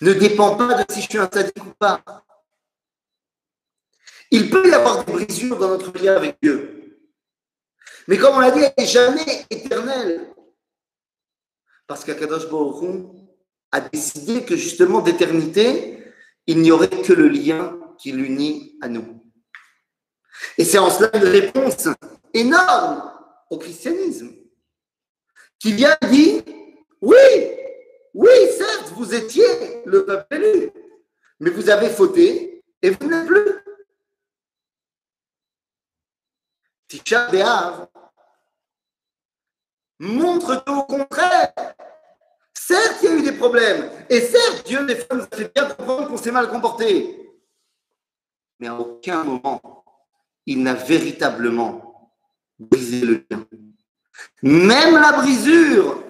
Ne 0.00 0.12
dépend 0.12 0.56
pas 0.56 0.82
de 0.82 0.92
si 0.92 1.02
je 1.02 1.08
suis 1.08 1.18
un 1.18 1.28
sadique 1.30 1.64
ou 1.64 1.74
pas. 1.78 2.00
Il 4.30 4.48
peut 4.48 4.68
y 4.68 4.72
avoir 4.72 5.04
des 5.04 5.12
brisures 5.12 5.58
dans 5.58 5.68
notre 5.68 5.92
lien 5.98 6.16
avec 6.16 6.38
Dieu. 6.40 6.73
Mais 8.08 8.18
comme 8.18 8.36
on 8.36 8.40
l'a 8.40 8.50
dit, 8.50 8.60
elle 8.60 8.74
n'est 8.78 8.86
jamais 8.86 9.46
éternelle. 9.50 10.34
Parce 11.86 12.04
qu'Akadosh 12.04 12.48
Baruch 12.48 13.06
a 13.72 13.80
décidé 13.80 14.44
que 14.44 14.56
justement 14.56 15.00
d'éternité, 15.00 15.98
il 16.46 16.60
n'y 16.60 16.70
aurait 16.70 16.88
que 16.88 17.12
le 17.12 17.28
lien 17.28 17.78
qui 17.98 18.12
l'unit 18.12 18.76
à 18.80 18.88
nous. 18.88 19.22
Et 20.58 20.64
c'est 20.64 20.78
en 20.78 20.90
cela 20.90 21.10
une 21.16 21.24
réponse 21.24 21.88
énorme 22.32 23.12
au 23.50 23.58
christianisme 23.58 24.32
qui 25.58 25.72
vient 25.72 25.96
dit 26.10 26.42
Oui, 27.00 27.16
oui, 28.12 28.30
certes, 28.56 28.92
vous 28.94 29.14
étiez 29.14 29.82
le 29.86 30.04
peuple 30.04 30.34
élu, 30.36 30.70
mais 31.40 31.50
vous 31.50 31.70
avez 31.70 31.88
fauté 31.88 32.62
et 32.82 32.90
vous 32.90 33.08
n'êtes 33.08 33.26
plus. 33.26 33.50
Tisha 36.88 37.30
B'Av 37.30 37.88
montre 40.04 40.64
qu'au 40.64 40.82
contraire, 40.84 41.52
certes, 42.52 42.98
il 43.02 43.08
y 43.08 43.12
a 43.12 43.16
eu 43.16 43.22
des 43.22 43.32
problèmes, 43.32 43.90
et 44.08 44.20
certes, 44.20 44.66
Dieu 44.66 44.84
des 44.86 44.96
femmes 44.96 45.26
a 45.30 45.36
fait 45.36 45.52
bien 45.54 45.66
comprendre 45.66 46.08
qu'on 46.08 46.16
s'est 46.16 46.30
mal 46.30 46.48
comporté, 46.48 47.24
mais 48.58 48.68
à 48.68 48.74
aucun 48.74 49.24
moment, 49.24 49.84
il 50.46 50.62
n'a 50.62 50.74
véritablement 50.74 52.12
brisé 52.58 53.00
le 53.04 53.24
lien. 53.30 53.44
Même 54.42 54.94
la 54.94 55.12
brisure, 55.12 56.02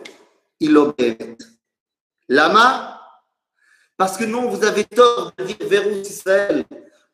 il 0.61 0.77
obéit. 0.77 1.39
Lama, 2.29 3.01
Parce 3.97 4.17
que 4.17 4.25
non, 4.25 4.49
vous 4.49 4.65
avez 4.65 4.85
tort 4.85 5.33
de 5.39 5.45
dire 5.45 5.57
vers 5.69 5.87
Israël 5.87 6.65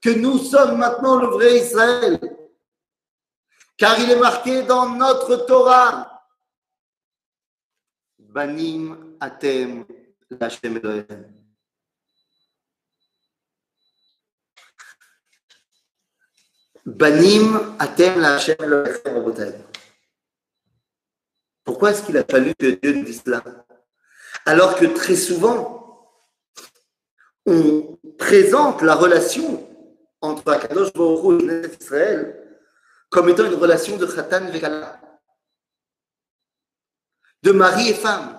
que 0.01 0.11
nous 0.11 0.38
sommes 0.38 0.79
maintenant 0.79 1.16
le 1.16 1.27
vrai 1.27 1.59
Israël. 1.59 2.19
Car 3.77 3.99
il 4.01 4.11
est 4.11 4.19
marqué 4.19 4.62
dans 4.62 4.88
notre 4.88 5.37
Torah. 5.47 6.19
Banim 8.31 9.16
atem 9.21 9.85
Elohim. 10.31 11.25
Banim 16.87 17.77
atem 17.79 18.23
Elohim. 18.61 19.64
Pourquoi 21.64 21.90
est-ce 21.90 22.03
qu'il 22.05 22.16
a 22.19 22.25
fallu 22.25 22.55
que 22.55 22.66
Dieu 22.66 22.93
nous 22.93 23.05
dise 23.05 23.23
cela? 23.25 23.43
Alors 24.47 24.77
que 24.77 24.87
très 24.87 25.16
souvent, 25.16 26.09
on 27.47 27.99
présente 28.16 28.83
la 28.83 28.95
relation 28.95 29.66
entre 30.21 30.53
Akadosh 30.53 30.93
Baruch 30.93 31.43
et 31.43 31.83
Israël 31.83 32.37
comme 33.09 33.29
étant 33.29 33.45
une 33.45 33.55
relation 33.55 33.97
de 33.97 34.07
Khatan 34.07 34.47
Vekala, 34.53 34.99
de 37.42 37.53
mari 37.53 37.88
et 37.88 37.94
femme. 37.94 38.37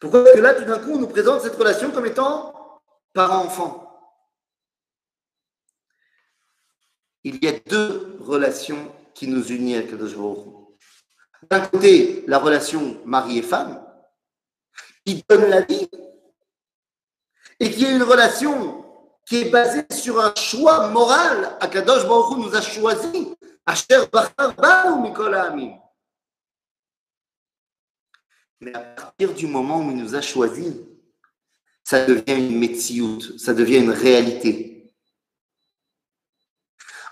Pourquoi 0.00 0.24
Parce 0.24 0.36
que 0.36 0.40
là, 0.40 0.54
tout 0.54 0.64
d'un 0.64 0.78
coup, 0.78 0.92
on 0.92 0.98
nous 0.98 1.08
présente 1.08 1.42
cette 1.42 1.56
relation 1.56 1.90
comme 1.90 2.06
étant 2.06 2.80
parent-enfant? 3.12 3.86
Il 7.22 7.42
y 7.44 7.48
a 7.48 7.52
deux 7.52 8.16
relations 8.20 8.92
qui 9.14 9.28
nous 9.28 9.52
unissent 9.52 9.76
avec 9.76 9.88
Akadosh 9.88 10.16
Baruch 10.16 10.38
D'un 11.50 11.60
côté, 11.60 12.24
la 12.26 12.38
relation 12.38 12.98
mari 13.04 13.38
et 13.38 13.42
femme, 13.42 13.84
qui 15.04 15.22
donne 15.28 15.50
la 15.50 15.60
vie, 15.60 15.88
et 17.58 17.70
qui 17.70 17.84
est 17.84 17.94
une 17.94 18.02
relation 18.02 18.86
qui 19.26 19.42
est 19.42 19.50
basé 19.50 19.84
sur 19.90 20.18
un 20.18 20.34
choix 20.34 20.88
moral. 20.88 21.58
Akadosh 21.60 22.06
Baruch 22.06 22.38
Hu 22.38 22.40
nous 22.40 22.54
a 22.56 22.62
choisi. 22.62 23.34
Asher 23.66 24.06
Bachar 24.10 24.98
Mikola 25.00 25.44
Amin. 25.44 25.79
Mais 28.60 28.74
à 28.74 28.80
partir 28.80 29.32
du 29.32 29.46
moment 29.46 29.78
où 29.78 29.90
il 29.90 29.96
nous 29.96 30.14
a 30.14 30.20
choisi, 30.20 30.86
ça 31.82 32.04
devient 32.04 32.36
une 32.36 32.58
métiout, 32.58 33.38
ça 33.38 33.54
devient 33.54 33.78
une 33.78 33.90
réalité. 33.90 34.92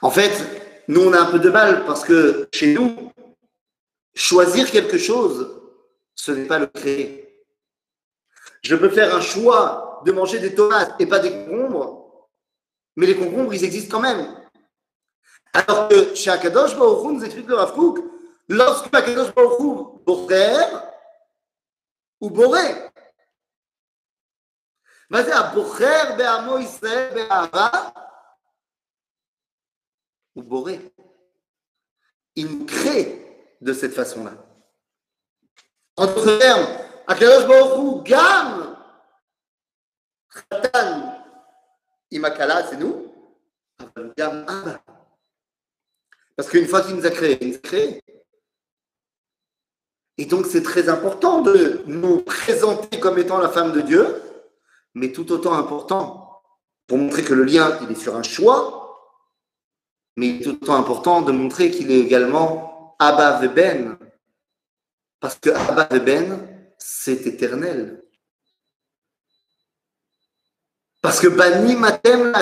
En 0.03 0.11
fait, 0.11 0.85
nous, 0.89 1.03
on 1.03 1.13
a 1.13 1.21
un 1.21 1.31
peu 1.31 1.39
de 1.39 1.51
mal 1.51 1.85
parce 1.87 2.05
que 2.05 2.49
chez 2.53 2.75
nous, 2.75 3.13
choisir 4.15 4.71
quelque 4.71 4.99
chose, 4.99 5.61
ce 6.15 6.33
n'est 6.33 6.47
pas 6.47 6.59
le 6.59 6.67
créer. 6.67 7.45
Je 8.63 8.77
peux 8.77 8.91
faire 8.91 9.15
un 9.15 9.21
choix 9.21 10.03
de 10.05 10.13
manger 10.13 10.39
des 10.41 10.55
tomates 10.55 10.95
et 10.99 11.07
pas 11.07 11.19
des 11.19 11.31
concombres, 11.31 12.29
mais 12.97 13.07
les 13.07 13.17
concombres, 13.17 13.55
ils 13.55 13.65
existent 13.65 13.97
quand 13.97 14.03
même. 14.03 14.35
Alors 15.53 15.89
que 15.89 16.15
chez 16.15 16.31
Akadosh 16.31 16.77
Baruch 16.77 17.13
nous 17.13 17.25
explique 17.25 17.49
le 17.49 17.55
Rav 17.55 17.73
Kook, 17.73 18.01
lorsque 18.49 18.95
Akadosh 18.95 19.35
Baruch 19.35 19.61
Hu, 19.61 20.05
Bocher 20.05 20.65
ou 22.22 22.30
Boré, 22.30 22.90
מה 25.10 25.24
זה 25.24 25.36
הבוחר 25.36 26.16
בעמו 26.18 26.60
ישראל 26.60 27.14
באהבה? 27.16 27.70
ou 30.36 30.42
Boré. 30.42 30.80
Il 32.36 32.66
crée 32.66 33.56
de 33.62 33.74
cette 33.74 33.94
façon-là. 33.94 34.34
En 35.98 36.08
d'autres 36.08 36.40
termes, 36.40 36.66
Akadosh 37.06 37.48
Baruch 37.48 37.78
Hu, 37.78 38.04
Gam, 38.04 38.76
Khatan, 40.34 41.24
Imakala, 42.10 42.68
c'est 42.68 42.78
nous. 42.78 43.14
Parce 46.36 46.50
qu'une 46.50 46.68
fois 46.68 46.82
qu'il 46.82 46.96
nous 46.96 47.06
a 47.06 47.12
créés, 47.12 47.38
il 47.42 47.50
nous 47.50 47.56
a 47.56 47.60
créés. 47.60 48.04
Et 50.19 50.27
donc, 50.27 50.47
c'est 50.47 50.65
très 50.65 50.89
important 50.89 51.41
de 51.43 51.83
nous 51.87 52.21
présenter 52.23 52.99
comme 52.99 53.19
étant 53.19 53.39
la 53.39 53.49
femme 53.49 53.73
de 53.73 53.81
Dieu, 53.81 54.21
mais 54.95 55.13
tout 55.13 55.31
autant 55.31 55.55
important 55.55 56.43
pour 56.89 56.99
montrer 56.99 57.23
que 57.23 57.35
le 57.35 57.45
lien, 57.45 57.79
il 57.83 57.93
est 57.93 58.01
sur 58.01 58.17
un 58.17 58.25
choix, 58.25 59.15
mais 60.17 60.41
tout 60.41 60.59
autant 60.61 60.75
important 60.75 61.23
de 61.23 61.31
montrer 61.31 61.71
qu'il 61.71 61.93
est 61.93 62.01
également 62.01 62.97
Abba 62.99 63.39
Veben. 63.39 63.97
Parce 65.21 65.37
que 65.37 65.51
Abba 65.51 65.85
Veben, 65.85 66.49
c'est 66.79 67.27
éternel. 67.27 68.03
Parce 71.01 71.21
que 71.21 71.29
Bani 71.29 71.77
Matem 71.77 72.33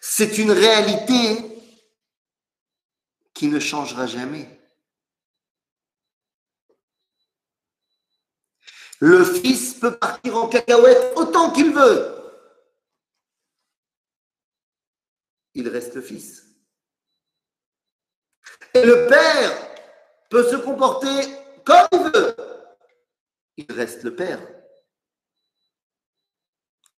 c'est 0.00 0.38
une 0.38 0.52
réalité 0.52 1.38
qui 3.34 3.48
ne 3.48 3.58
changera 3.58 4.06
jamais. 4.06 4.61
Le 9.04 9.24
fils 9.24 9.74
peut 9.74 9.98
partir 9.98 10.36
en 10.36 10.48
cacahuète 10.48 11.14
autant 11.16 11.50
qu'il 11.50 11.74
veut. 11.74 12.14
Il 15.54 15.68
reste 15.68 15.96
le 15.96 16.02
fils. 16.02 16.46
Et 18.72 18.84
le 18.84 19.08
père 19.08 19.50
peut 20.30 20.48
se 20.48 20.54
comporter 20.54 21.08
comme 21.64 21.88
il 21.90 22.12
veut. 22.12 22.36
Il 23.56 23.72
reste 23.72 24.04
le 24.04 24.14
père. 24.14 24.38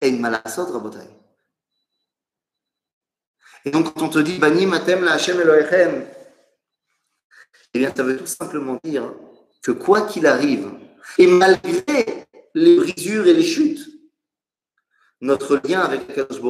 Et 0.02 0.12
donc, 3.72 3.94
quand 3.94 4.02
on 4.02 4.10
te 4.10 4.20
dit 4.20 4.40
Bani 4.40 4.66
Matem 4.66 5.06
la 5.06 5.14
Hashem 5.14 5.40
Elohechem, 5.40 6.06
eh 7.74 7.80
bien, 7.80 7.96
ça 7.96 8.04
veut 8.04 8.18
tout 8.18 8.26
simplement 8.26 8.78
dire 8.84 9.10
que 9.62 9.72
quoi 9.72 10.06
qu'il 10.06 10.28
arrive, 10.28 10.83
et 11.18 11.28
malgré 11.28 12.26
les 12.54 12.76
brisures 12.78 13.28
et 13.28 13.34
les 13.34 13.44
chutes, 13.44 13.88
notre 15.22 15.56
lien 15.68 15.82
avec 15.82 16.10
Akadosh 16.10 16.42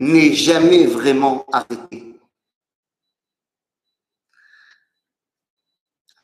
n'est 0.00 0.32
jamais 0.32 0.86
vraiment 0.86 1.44
arrêté. 1.52 2.14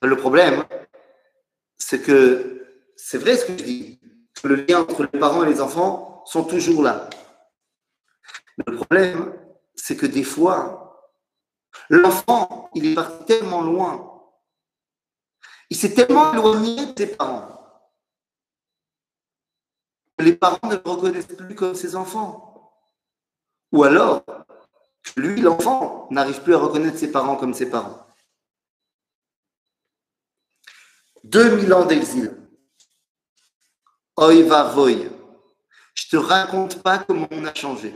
Le 0.03 0.16
problème, 0.16 0.64
c'est 1.76 2.00
que 2.00 2.64
c'est 2.96 3.18
vrai 3.18 3.37
ce 3.37 3.46
que 3.46 3.59
je 3.59 3.64
dis, 3.64 4.00
le 4.44 4.55
lien 4.55 4.81
entre 4.81 5.03
les 5.03 5.18
parents 5.18 5.44
et 5.44 5.48
les 5.48 5.61
enfants 5.61 6.22
sont 6.26 6.44
toujours 6.44 6.83
là. 6.83 7.11
le 8.66 8.76
problème, 8.76 9.35
c'est 9.74 9.96
que 9.96 10.07
des 10.07 10.22
fois, 10.22 11.11
l'enfant, 11.88 12.70
il 12.74 12.92
est 12.92 12.94
parti 12.94 13.24
tellement 13.24 13.62
loin, 13.62 14.10
il 15.70 15.76
s'est 15.76 15.94
tellement 15.94 16.33
éloigné 16.33 16.87
de 16.87 16.98
ses 16.98 17.16
parents, 17.16 17.59
que 20.18 20.24
les 20.24 20.37
parents 20.37 20.68
ne 20.68 20.74
le 20.74 20.83
reconnaissent 20.85 21.26
plus 21.26 21.54
comme 21.54 21.74
ses 21.74 21.96
enfants. 21.96 22.74
Ou 23.72 23.85
alors, 23.85 24.24
lui, 25.16 25.40
l'enfant, 25.40 26.09
n'arrive 26.11 26.42
plus 26.42 26.54
à 26.54 26.59
reconnaître 26.59 26.98
ses 26.98 27.11
parents 27.11 27.37
comme 27.37 27.54
ses 27.54 27.70
parents. 27.70 28.06
2000 31.24 31.72
ans 31.72 31.85
d'exil. 31.85 32.37
Oi 34.16 34.42
va. 34.42 34.74
Je 35.94 36.09
te 36.09 36.16
raconte 36.16 36.83
pas 36.83 36.98
comment 36.98 37.28
on 37.30 37.44
a 37.44 37.54
changé. 37.54 37.94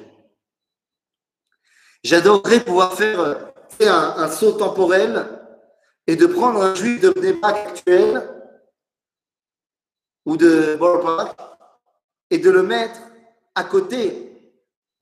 J'adorerais 2.02 2.62
pouvoir 2.62 2.92
faire 2.94 3.20
euh, 3.20 3.34
un, 3.80 4.30
saut 4.30 4.52
temporel 4.52 5.43
et 6.06 6.16
de 6.16 6.26
prendre 6.26 6.62
un 6.62 6.74
juif 6.74 7.00
de 7.00 7.10
Bnebak 7.10 7.68
actuel 7.68 8.28
ou 10.26 10.36
de 10.36 10.76
Borpark 10.76 11.38
et 12.30 12.38
de 12.38 12.50
le 12.50 12.62
mettre 12.62 13.00
à 13.54 13.64
côté 13.64 14.52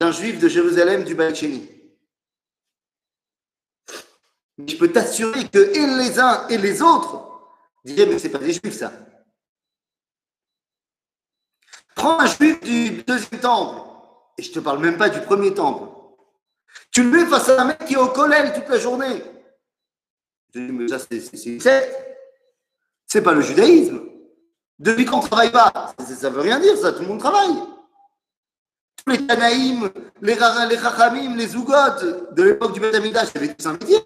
d'un 0.00 0.12
juif 0.12 0.38
de 0.38 0.48
Jérusalem 0.48 1.04
du 1.04 1.14
Balcheni. 1.14 1.68
Je 4.66 4.76
peux 4.76 4.92
t'assurer 4.92 5.48
que 5.48 5.58
et 5.58 5.86
les 5.86 6.18
uns 6.18 6.46
et 6.48 6.58
les 6.58 6.82
autres 6.82 7.22
diraient 7.84 8.06
mais 8.06 8.18
c'est 8.18 8.28
pas 8.28 8.38
des 8.38 8.52
juifs 8.52 8.78
ça. 8.78 8.92
Prends 11.94 12.20
un 12.20 12.26
juif 12.26 12.60
du 12.60 13.02
deuxième 13.02 13.40
temple, 13.40 13.80
et 14.38 14.42
je 14.42 14.48
ne 14.50 14.54
te 14.54 14.60
parle 14.60 14.78
même 14.78 14.96
pas 14.96 15.08
du 15.08 15.20
premier 15.20 15.52
temple. 15.54 15.88
Tu 16.90 17.02
le 17.02 17.10
mets 17.10 17.26
face 17.26 17.48
à 17.48 17.62
un 17.62 17.64
mec 17.66 17.84
qui 17.84 17.94
est 17.94 17.98
au 17.98 18.08
collège 18.08 18.54
toute 18.54 18.68
la 18.68 18.78
journée. 18.78 19.22
Mais 20.54 20.88
ça, 20.88 20.98
c'est. 20.98 21.58
C'est 23.06 23.22
pas 23.22 23.32
le 23.32 23.42
judaïsme. 23.42 24.00
Depuis 24.78 25.04
qu'on 25.04 25.22
ne 25.22 25.26
travaille 25.26 25.52
pas, 25.52 25.94
ça 25.98 26.30
ne 26.30 26.34
veut 26.34 26.40
rien 26.40 26.58
dire, 26.58 26.76
ça, 26.76 26.92
tout 26.92 27.02
le 27.02 27.08
monde 27.08 27.20
travaille. 27.20 27.54
Tous 28.96 29.12
les 29.12 29.26
Tanaïm, 29.26 29.90
les, 30.20 30.34
les 30.34 30.78
Chachamim, 30.78 31.36
les 31.36 31.46
de 31.46 32.42
l'époque 32.42 32.72
du 32.72 32.80
Beth 32.80 32.94
Amidash, 32.94 33.36
avaient 33.36 33.54
tous 33.54 33.66
un 33.66 33.72
métier. 33.72 34.02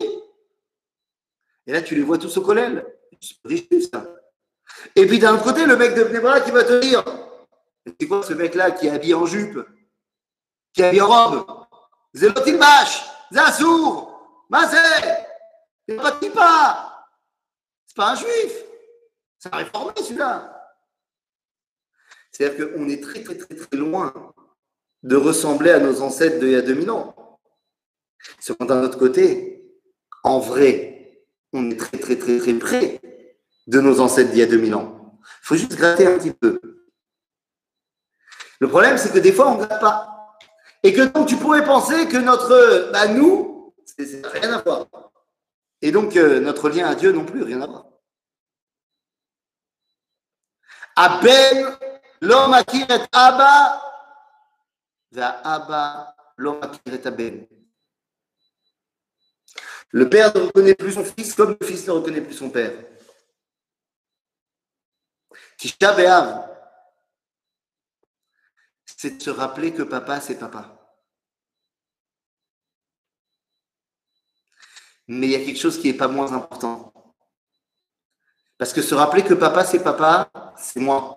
Et 1.66 1.72
là, 1.72 1.82
tu 1.82 1.94
les 1.94 2.02
vois 2.02 2.18
tous 2.18 2.36
au 2.36 2.42
collège. 2.42 2.82
C'est 3.20 3.80
ça. 3.82 4.04
Et 4.94 5.06
puis 5.06 5.18
d'un 5.18 5.34
autre 5.34 5.44
côté, 5.44 5.66
le 5.66 5.76
mec 5.76 5.94
de 5.94 6.04
Pnebra 6.04 6.40
qui 6.40 6.50
va 6.50 6.64
te 6.64 6.80
dire 6.80 7.02
C'est 7.98 8.06
quoi 8.06 8.22
ce 8.22 8.34
mec-là 8.34 8.72
qui 8.72 8.86
est 8.86 8.90
habillé 8.90 9.14
en 9.14 9.26
jupe 9.26 9.58
Qui 10.72 10.82
est 10.82 10.86
habillé 10.86 11.02
en 11.02 11.08
robe? 11.08 11.46
Zélotil 12.14 12.58
Bash 12.58 13.04
Zassour 13.30 14.46
Mazé 14.50 14.76
Il 15.88 15.96
pas 15.96 16.10
de 16.12 16.26
C'est 17.86 17.96
pas 17.96 18.12
un 18.12 18.14
juif 18.14 18.52
C'est 19.38 19.52
un 19.52 19.56
réformé 19.58 19.92
celui-là 19.96 20.56
c'est-à-dire 22.36 22.74
qu'on 22.74 22.88
est 22.88 23.02
très, 23.02 23.22
très, 23.22 23.34
très, 23.34 23.54
très 23.54 23.76
loin 23.78 24.12
de 25.02 25.16
ressembler 25.16 25.70
à 25.70 25.78
nos 25.78 26.02
ancêtres 26.02 26.38
d'il 26.38 26.50
y 26.50 26.56
a 26.56 26.60
2000 26.60 26.90
ans. 26.90 27.38
Cependant, 28.40 28.74
d'un 28.74 28.82
autre 28.82 28.98
côté, 28.98 29.64
en 30.22 30.38
vrai, 30.38 31.22
on 31.54 31.70
est 31.70 31.76
très, 31.76 31.96
très, 31.96 32.16
très, 32.16 32.38
très 32.38 32.52
près 32.54 33.00
de 33.66 33.80
nos 33.80 34.00
ancêtres 34.00 34.32
d'il 34.32 34.40
y 34.40 34.42
a 34.42 34.46
2000 34.46 34.74
ans. 34.74 35.18
Il 35.22 35.46
faut 35.46 35.56
juste 35.56 35.74
gratter 35.76 36.06
un 36.06 36.18
petit 36.18 36.32
peu. 36.32 36.60
Le 38.58 38.68
problème, 38.68 38.98
c'est 38.98 39.12
que 39.12 39.18
des 39.18 39.32
fois, 39.32 39.48
on 39.48 39.58
ne 39.58 39.64
gratte 39.64 39.80
pas. 39.80 40.36
Et 40.82 40.92
que 40.92 41.02
donc, 41.02 41.28
tu 41.28 41.36
pourrais 41.36 41.64
penser 41.64 42.06
que 42.06 42.18
notre, 42.18 42.90
bah, 42.92 43.08
nous, 43.08 43.74
c'est 43.86 44.26
rien 44.26 44.52
à 44.52 44.60
voir. 44.60 44.86
Et 45.82 45.92
donc, 45.92 46.16
euh, 46.16 46.40
notre 46.40 46.68
lien 46.68 46.86
à 46.86 46.94
Dieu 46.94 47.12
non 47.12 47.24
plus, 47.24 47.42
rien 47.42 47.60
à 47.60 47.66
voir. 47.66 47.86
À 50.96 51.18
peine 51.20 51.76
l'homme 52.20 52.54
akir 52.54 52.90
et 52.90 53.00
Abba, 53.12 53.82
va 55.12 56.16
l'homme 56.36 56.62
akir 56.62 56.94
et 56.94 57.06
Abel. 57.06 57.48
Le 59.90 60.08
père 60.08 60.34
ne 60.34 60.40
reconnaît 60.42 60.74
plus 60.74 60.92
son 60.92 61.04
fils 61.04 61.34
comme 61.34 61.56
le 61.60 61.66
fils 61.66 61.86
ne 61.86 61.92
reconnaît 61.92 62.20
plus 62.20 62.34
son 62.34 62.50
père. 62.50 62.72
Tisha 65.56 66.46
c'est 68.84 69.18
de 69.18 69.22
se 69.22 69.30
rappeler 69.30 69.74
que 69.74 69.82
papa, 69.82 70.20
c'est 70.20 70.38
papa. 70.38 70.75
Mais 75.08 75.26
il 75.26 75.32
y 75.32 75.36
a 75.36 75.44
quelque 75.44 75.60
chose 75.60 75.80
qui 75.80 75.88
n'est 75.88 75.96
pas 75.96 76.08
moins 76.08 76.32
important. 76.32 76.92
Parce 78.58 78.72
que 78.72 78.82
se 78.82 78.94
rappeler 78.94 79.22
que 79.22 79.34
papa, 79.34 79.64
c'est 79.64 79.82
papa, 79.82 80.30
c'est 80.58 80.80
moi. 80.80 81.16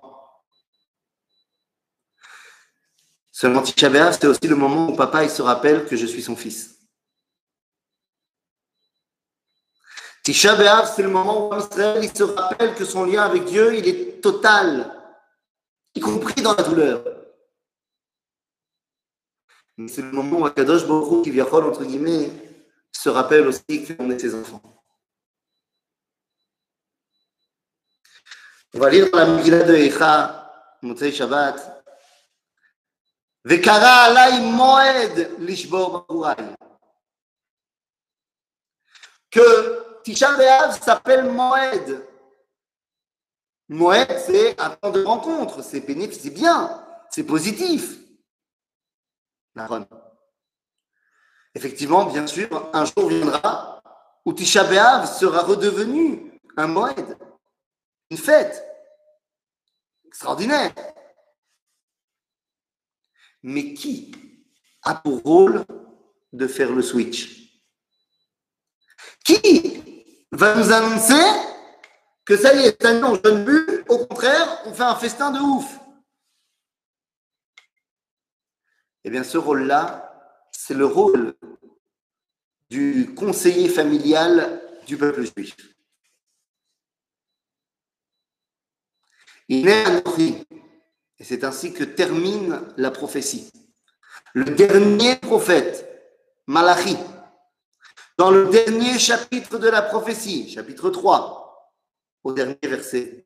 Seulement 3.31 3.61
Tisha 3.61 4.11
c'est 4.11 4.27
aussi 4.27 4.47
le 4.47 4.57
moment 4.57 4.89
où 4.89 4.95
papa 4.97 5.23
il 5.23 5.29
se 5.29 5.41
rappelle 5.41 5.85
que 5.85 5.95
je 5.95 6.05
suis 6.05 6.21
son 6.21 6.35
fils. 6.35 6.77
Tisha 10.23 10.85
c'est 10.85 11.03
le 11.03 11.09
moment 11.09 11.49
où 11.49 11.55
il 11.55 12.09
se 12.13 12.23
rappelle 12.23 12.75
que 12.75 12.83
son 12.83 13.05
lien 13.05 13.23
avec 13.23 13.45
Dieu, 13.45 13.73
il 13.77 13.87
est 13.87 14.21
total, 14.21 14.93
y 15.95 16.01
compris 16.01 16.41
dans 16.41 16.53
la 16.53 16.63
douleur. 16.63 17.05
C'est 19.87 20.01
le 20.01 20.11
moment 20.11 20.39
où 20.39 20.45
Akadosh 20.45 20.85
Baruch 20.85 21.23
qui 21.23 21.31
vient 21.31 21.45
entre 21.45 21.85
guillemets, 21.85 22.29
se 22.92 23.08
rappelle 23.08 23.46
aussi 23.46 23.84
qu'on 23.84 24.10
est 24.10 24.18
ses 24.18 24.34
enfants. 24.34 24.62
On 28.74 28.78
va 28.78 28.90
lire 28.90 29.10
dans 29.10 29.18
la 29.18 29.26
Megillah 29.26 29.62
de 29.62 29.74
Echa, 29.74 30.78
Motzei 30.82 31.12
Shabbat, 31.12 31.74
וקרא 33.46 34.06
עליי 34.06 34.40
מועד 34.40 35.18
לשבור 35.38 35.98
בגוריי. 35.98 36.54
Que 39.30 40.00
Tisha 40.04 40.36
B'Av 40.36 40.80
s'appelle 40.80 41.24
Moed. 41.24 42.06
Moed, 43.68 44.18
c'est 44.18 44.60
un 44.60 44.70
temps 44.70 44.90
de 44.90 45.02
rencontre, 45.02 45.62
c'est 45.62 45.80
bénéfique, 45.80 46.20
c'est 46.22 46.30
bien, 46.30 46.84
c'est 47.10 47.24
positif. 47.24 47.98
Effectivement, 51.55 52.05
bien 52.05 52.27
sûr, 52.27 52.69
un 52.73 52.85
jour 52.85 53.09
viendra 53.09 53.81
où 54.25 54.33
Tisha 54.33 54.63
B'Av 54.63 55.07
sera 55.07 55.41
redevenu 55.41 56.39
un 56.57 56.67
Moed, 56.67 57.17
une 58.09 58.17
fête 58.17 58.63
extraordinaire. 60.05 60.73
Mais 63.41 63.73
qui 63.73 64.11
a 64.83 64.95
pour 64.95 65.21
rôle 65.21 65.65
de 66.33 66.47
faire 66.47 66.71
le 66.71 66.81
switch? 66.81 67.61
Qui 69.23 70.15
va 70.31 70.55
nous 70.55 70.71
annoncer 70.71 71.23
que 72.25 72.37
ça 72.37 72.53
y 72.53 72.67
est, 72.67 72.81
ça 72.81 72.91
je 72.93 73.29
ne 73.29 73.43
bu, 73.43 73.85
au 73.89 74.05
contraire, 74.05 74.61
on 74.65 74.73
fait 74.73 74.83
un 74.83 74.95
festin 74.95 75.31
de 75.31 75.39
ouf? 75.39 75.79
Eh 79.03 79.09
bien, 79.09 79.23
ce 79.23 79.37
rôle-là, 79.37 80.08
c'est 80.51 80.73
le 80.73 80.85
rôle 80.85 81.35
du 82.69 83.13
conseiller 83.15 83.69
familial 83.69 84.61
du 84.85 84.97
peuple 84.97 85.23
juif. 85.23 85.55
Il 89.47 89.67
est 89.67 89.85
un 89.85 90.01
et 91.19 91.23
c'est 91.23 91.43
ainsi 91.43 91.73
que 91.73 91.83
termine 91.83 92.61
la 92.77 92.91
prophétie. 92.91 93.51
Le 94.33 94.45
dernier 94.45 95.15
prophète, 95.17 95.87
Malachi, 96.45 96.95
dans 98.17 98.31
le 98.31 98.49
dernier 98.49 98.99
chapitre 98.99 99.57
de 99.57 99.69
la 99.69 99.81
prophétie, 99.81 100.49
chapitre 100.49 100.89
3, 100.89 101.73
au 102.23 102.33
dernier 102.33 102.57
verset, 102.63 103.25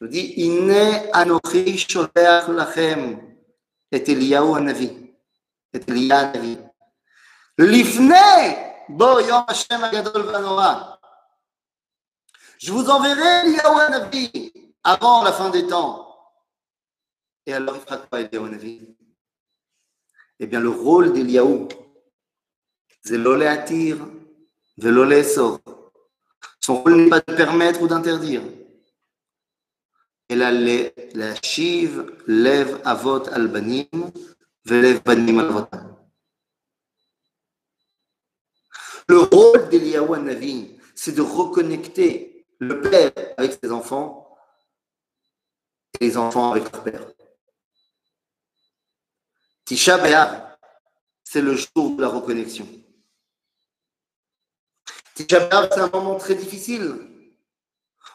il 0.00 0.08
dit 0.08 0.34
Inne 0.36 1.08
anochi 1.12 1.78
sholeach 1.78 2.48
lachem 2.48 3.20
et 3.90 4.10
Eliyahu 4.10 4.56
hanavi, 4.56 5.11
et 5.72 5.82
Eliyahu 5.88 6.26
hanavi. 6.26 6.58
Lifne 7.58 8.86
bo 8.88 9.20
yom 9.20 9.44
Hashem 9.48 9.82
agadol 9.84 10.22
vanora. 10.22 10.98
Je 12.58 12.72
vous 12.72 12.88
enverrai 12.88 13.46
Eliyahu 13.46 13.80
hanavi 13.80 14.52
avant 14.84 15.22
la 15.22 15.32
fin 15.32 15.50
des 15.50 15.66
temps. 15.66 16.08
Et 17.46 17.52
alors, 17.52 17.76
il 17.76 17.80
fera 17.82 17.98
quoi, 17.98 18.20
Eliyahu 18.20 18.96
Eh 20.38 20.46
bien, 20.46 20.60
le 20.60 20.70
rôle 20.70 21.12
d'Eliyahu, 21.12 21.68
c'est 23.04 23.18
l'olé 23.18 23.46
attire, 23.46 23.98
de 24.76 24.88
l'olé 24.88 25.24
sort. 25.24 25.60
Son 26.60 26.82
rôle 26.82 26.96
n'est 26.96 27.10
pas 27.10 27.20
de 27.20 27.34
permettre 27.34 27.82
ou 27.82 27.88
d'interdire. 27.88 28.42
Et 30.28 30.36
la, 30.36 30.52
la 30.52 31.34
shiv 31.42 32.16
lève 32.26 32.80
avot 32.84 33.28
al-banim, 33.32 33.88
Le 34.64 35.00
rôle 39.18 39.68
d'Eliyahu 39.68 40.20
Navi, 40.20 40.78
c'est 40.94 41.12
de 41.12 41.22
reconnecter 41.22 42.46
le 42.58 42.80
père 42.80 43.12
avec 43.36 43.58
ses 43.62 43.72
enfants 43.72 44.36
et 46.00 46.04
les 46.04 46.16
enfants 46.16 46.52
avec 46.52 46.70
leur 46.72 46.84
père. 46.84 47.12
Tisha 49.64 49.98
B'Av, 49.98 50.56
c'est 51.24 51.40
le 51.40 51.56
jour 51.56 51.96
de 51.96 52.02
la 52.02 52.08
reconnexion. 52.08 52.68
Tisha 55.14 55.40
B'Av, 55.48 55.70
c'est 55.72 55.80
un 55.80 55.90
moment 55.90 56.16
très 56.16 56.36
difficile. 56.36 56.94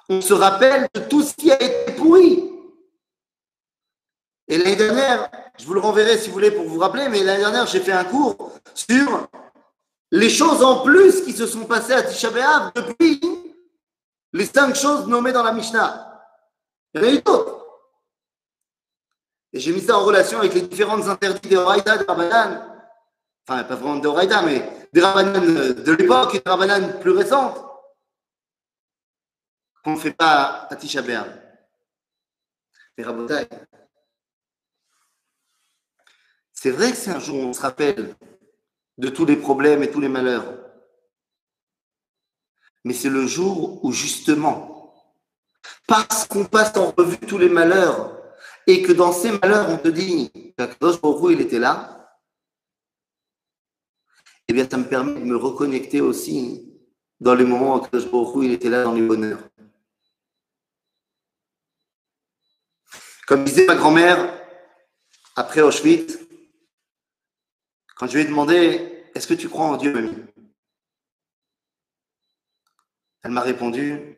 On 0.07 0.21
se 0.21 0.33
rappelle 0.33 0.87
de 0.93 1.01
tout 1.01 1.21
ce 1.21 1.33
qui 1.33 1.51
a 1.51 1.61
été 1.61 1.91
pourri. 1.93 2.46
Et 4.47 4.57
l'année 4.57 4.75
dernière, 4.75 5.29
je 5.57 5.65
vous 5.65 5.73
le 5.73 5.79
renverrai 5.79 6.17
si 6.17 6.27
vous 6.27 6.33
voulez 6.33 6.51
pour 6.51 6.65
vous 6.65 6.79
rappeler, 6.79 7.09
mais 7.09 7.23
l'année 7.23 7.41
dernière, 7.41 7.67
j'ai 7.67 7.81
fait 7.81 7.91
un 7.91 8.05
cours 8.05 8.53
sur 8.73 9.27
les 10.11 10.29
choses 10.29 10.63
en 10.63 10.83
plus 10.83 11.23
qui 11.23 11.33
se 11.33 11.45
sont 11.45 11.65
passées 11.65 11.93
à 11.93 12.03
Tisha 12.03 12.29
B'Av 12.29 12.71
depuis 12.73 13.19
les 14.31 14.45
cinq 14.45 14.75
choses 14.75 15.05
nommées 15.07 15.33
dans 15.33 15.43
la 15.43 15.51
Mishnah. 15.51 16.23
Il 16.93 17.01
y 17.01 17.03
en 17.03 17.07
a 17.07 17.11
eu 17.11 17.21
d'autres. 17.21 17.65
Et 19.51 19.59
j'ai 19.59 19.73
mis 19.73 19.81
ça 19.81 19.97
en 19.97 20.05
relation 20.05 20.39
avec 20.39 20.53
les 20.53 20.61
différentes 20.61 21.07
interdits 21.07 21.49
des 21.49 21.57
Horaïda, 21.57 21.97
des 21.97 22.05
Rabanan. 22.05 22.73
Enfin, 23.47 23.63
pas 23.63 23.75
vraiment 23.75 23.97
des 23.97 24.07
Horaïda, 24.07 24.41
mais 24.43 24.87
des 24.93 25.01
Rabanan 25.01 25.41
de 25.41 25.91
l'époque 25.91 26.35
et 26.35 26.39
des 26.39 26.49
Rabanan 26.49 26.99
plus 26.99 27.11
récentes. 27.11 27.57
Qu'on 29.83 29.93
ne 29.93 29.99
fait 29.99 30.13
pas 30.13 30.67
à 30.69 30.75
Tisha 30.75 31.01
B'Av. 31.01 31.33
Mais 32.97 33.03
Rabotai, 33.03 33.47
c'est 36.67 36.73
vrai 36.73 36.91
que 36.91 36.97
c'est 36.97 37.11
un 37.11 37.19
jour 37.21 37.37
où 37.37 37.43
on 37.43 37.53
se 37.53 37.61
rappelle 37.61 38.13
de 38.97 39.07
tous 39.07 39.25
les 39.25 39.37
problèmes 39.37 39.83
et 39.83 39.89
tous 39.89 40.01
les 40.01 40.09
malheurs. 40.09 40.53
Mais 42.83 42.93
c'est 42.93 43.09
le 43.09 43.25
jour 43.25 43.85
où 43.85 43.93
justement, 43.93 44.93
parce 45.87 46.27
qu'on 46.27 46.43
passe 46.43 46.75
en 46.75 46.91
revue 46.91 47.19
tous 47.19 47.37
les 47.37 47.47
malheurs, 47.47 48.21
et 48.67 48.81
que 48.81 48.91
dans 48.91 49.13
ces 49.13 49.31
malheurs, 49.31 49.69
on 49.69 49.77
te 49.77 49.87
dit 49.87 50.29
Baruch 50.57 51.31
il 51.31 51.39
était 51.39 51.57
là, 51.57 52.19
eh 54.49 54.53
bien, 54.53 54.67
ça 54.69 54.75
me 54.75 54.89
permet 54.89 55.21
de 55.21 55.25
me 55.25 55.37
reconnecter 55.37 56.01
aussi 56.01 56.69
dans 57.21 57.33
les 57.33 57.45
moments 57.45 57.81
où 57.81 58.43
il 58.43 58.51
était 58.51 58.69
là 58.69 58.83
dans 58.83 58.93
les 58.93 59.07
bonheurs. 59.07 59.39
Comme 63.25 63.45
disait 63.45 63.67
ma 63.67 63.75
grand-mère, 63.75 64.37
après 65.37 65.61
Auschwitz, 65.61 66.26
quand 67.97 68.07
je 68.07 68.13
lui 68.17 68.21
ai 68.21 68.25
demandé 68.25 69.05
Est-ce 69.15 69.27
que 69.27 69.33
tu 69.33 69.49
crois 69.49 69.65
en 69.65 69.77
Dieu, 69.77 69.91
mamie? 69.91 70.13
Elle 73.23 73.31
m'a 73.31 73.41
répondu 73.41 74.17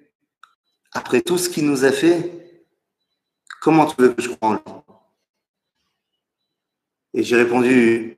Après 0.92 1.22
tout 1.22 1.38
ce 1.38 1.50
qu'il 1.50 1.66
nous 1.66 1.86
a 1.86 1.92
fait, 1.92 2.66
comment 3.62 3.86
tu 3.86 3.96
veux 4.02 4.14
que 4.14 4.22
je 4.22 4.30
croie 4.30 4.50
en 4.50 4.54
lui? 4.54 4.62
Et 7.14 7.24
j'ai 7.24 7.38
répondu 7.38 8.18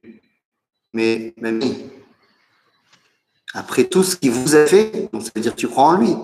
Mais, 0.93 1.33
mamie, 1.37 1.89
après 3.53 3.85
tout 3.85 4.03
ce 4.03 4.15
qu'il 4.15 4.31
vous 4.31 4.55
a 4.55 4.65
fait, 4.65 5.09
donc 5.11 5.23
ça 5.23 5.31
veut 5.35 5.41
dire 5.41 5.53
que 5.53 5.59
tu 5.59 5.67
crois 5.67 5.85
en 5.85 5.97
lui. 5.97 6.15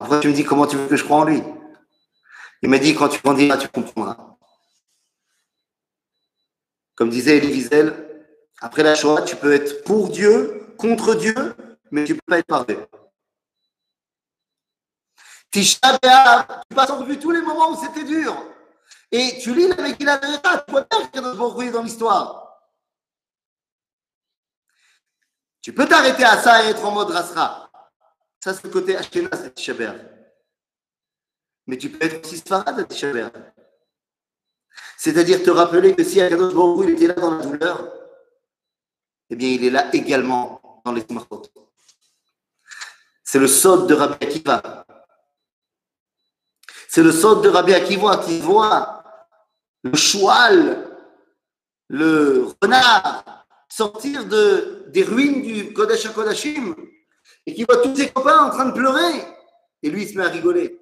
Après, 0.00 0.20
tu 0.20 0.28
me 0.28 0.32
dis 0.32 0.44
comment 0.44 0.66
tu 0.66 0.76
veux 0.76 0.88
que 0.88 0.96
je 0.96 1.04
croie 1.04 1.18
en 1.18 1.24
lui. 1.24 1.42
Il 2.62 2.68
m'a 2.68 2.78
dit 2.78 2.94
quand 2.94 3.08
tu 3.08 3.20
grandiras, 3.20 3.58
tu 3.58 3.68
comprendras. 3.68 4.33
Comme 6.94 7.10
disait 7.10 7.38
Elie 7.38 7.52
Wiesel, 7.52 7.92
après 8.60 8.82
la 8.82 8.94
Shoah, 8.94 9.22
tu 9.22 9.36
peux 9.36 9.52
être 9.52 9.82
pour 9.84 10.10
Dieu, 10.10 10.74
contre 10.78 11.14
Dieu, 11.14 11.34
mais 11.90 12.04
tu 12.04 12.12
ne 12.12 12.18
peux 12.18 12.24
pas 12.26 12.38
être 12.38 12.46
parfait. 12.46 12.88
Tisha 15.50 15.78
tu 16.00 16.74
passes 16.74 16.90
en 16.90 16.98
revue 16.98 17.18
tous 17.18 17.30
les 17.30 17.40
moments 17.40 17.70
où 17.70 17.80
c'était 17.80 18.04
dur. 18.04 18.36
Et 19.12 19.38
tu 19.40 19.54
lis 19.54 19.68
la 19.68 19.76
Megillah 19.76 20.18
tu 20.18 20.72
vois 20.72 20.86
bien 20.90 21.06
qu'il 21.06 21.22
y 21.22 21.68
a 21.68 21.70
dans 21.70 21.82
l'histoire. 21.82 22.44
Tu 25.62 25.72
peux 25.72 25.86
t'arrêter 25.86 26.24
à 26.24 26.36
ça 26.36 26.64
et 26.64 26.70
être 26.70 26.84
en 26.84 26.90
mode 26.90 27.10
rasra. 27.10 27.70
Ça, 28.42 28.52
c'est 28.52 28.64
le 28.64 28.70
côté 28.70 28.96
Ashkenaz 28.96 29.50
Tisha 29.54 29.72
Mais 31.66 31.78
tu 31.78 31.88
peux 31.88 32.04
être 32.04 32.26
aussi 32.26 32.38
Sfarad 32.38 32.78
à 32.78 33.53
C'est-à-dire 34.96 35.42
te 35.42 35.50
rappeler 35.50 35.94
que 35.94 36.04
si 36.04 36.20
Akadosh 36.20 36.54
Baruch 36.54 36.86
il 36.88 36.94
était 36.94 37.06
là 37.08 37.14
dans 37.14 37.36
la 37.36 37.44
douleur, 37.44 37.92
eh 39.30 39.36
bien, 39.36 39.48
il 39.48 39.64
est 39.64 39.70
là 39.70 39.94
également 39.94 40.82
dans 40.84 40.92
les 40.92 41.02
smartphones. 41.02 41.42
C'est 43.22 43.38
le 43.38 43.48
sod 43.48 43.86
de 43.88 43.94
Rabbi 43.94 44.24
Akiva. 44.24 44.86
C'est 46.88 47.02
le 47.02 47.10
sod 47.10 47.42
de 47.42 47.48
Rabbi 47.48 47.74
Akiva 47.74 48.18
qui 48.18 48.38
voit 48.40 49.02
le 49.82 49.96
choual, 49.96 50.88
le 51.88 52.46
renard 52.62 53.24
sortir 53.68 54.24
de, 54.26 54.84
des 54.88 55.02
ruines 55.02 55.42
du 55.42 55.72
Kodesh 55.72 56.08
Kodashim 56.12 56.76
et 57.46 57.54
qui 57.54 57.64
voit 57.64 57.78
tous 57.78 57.96
ses 57.96 58.10
copains 58.10 58.44
en 58.44 58.50
train 58.50 58.66
de 58.66 58.72
pleurer. 58.72 59.24
Et 59.82 59.90
lui, 59.90 60.02
il 60.02 60.08
se 60.08 60.16
met 60.16 60.24
à 60.24 60.28
rigoler. 60.28 60.80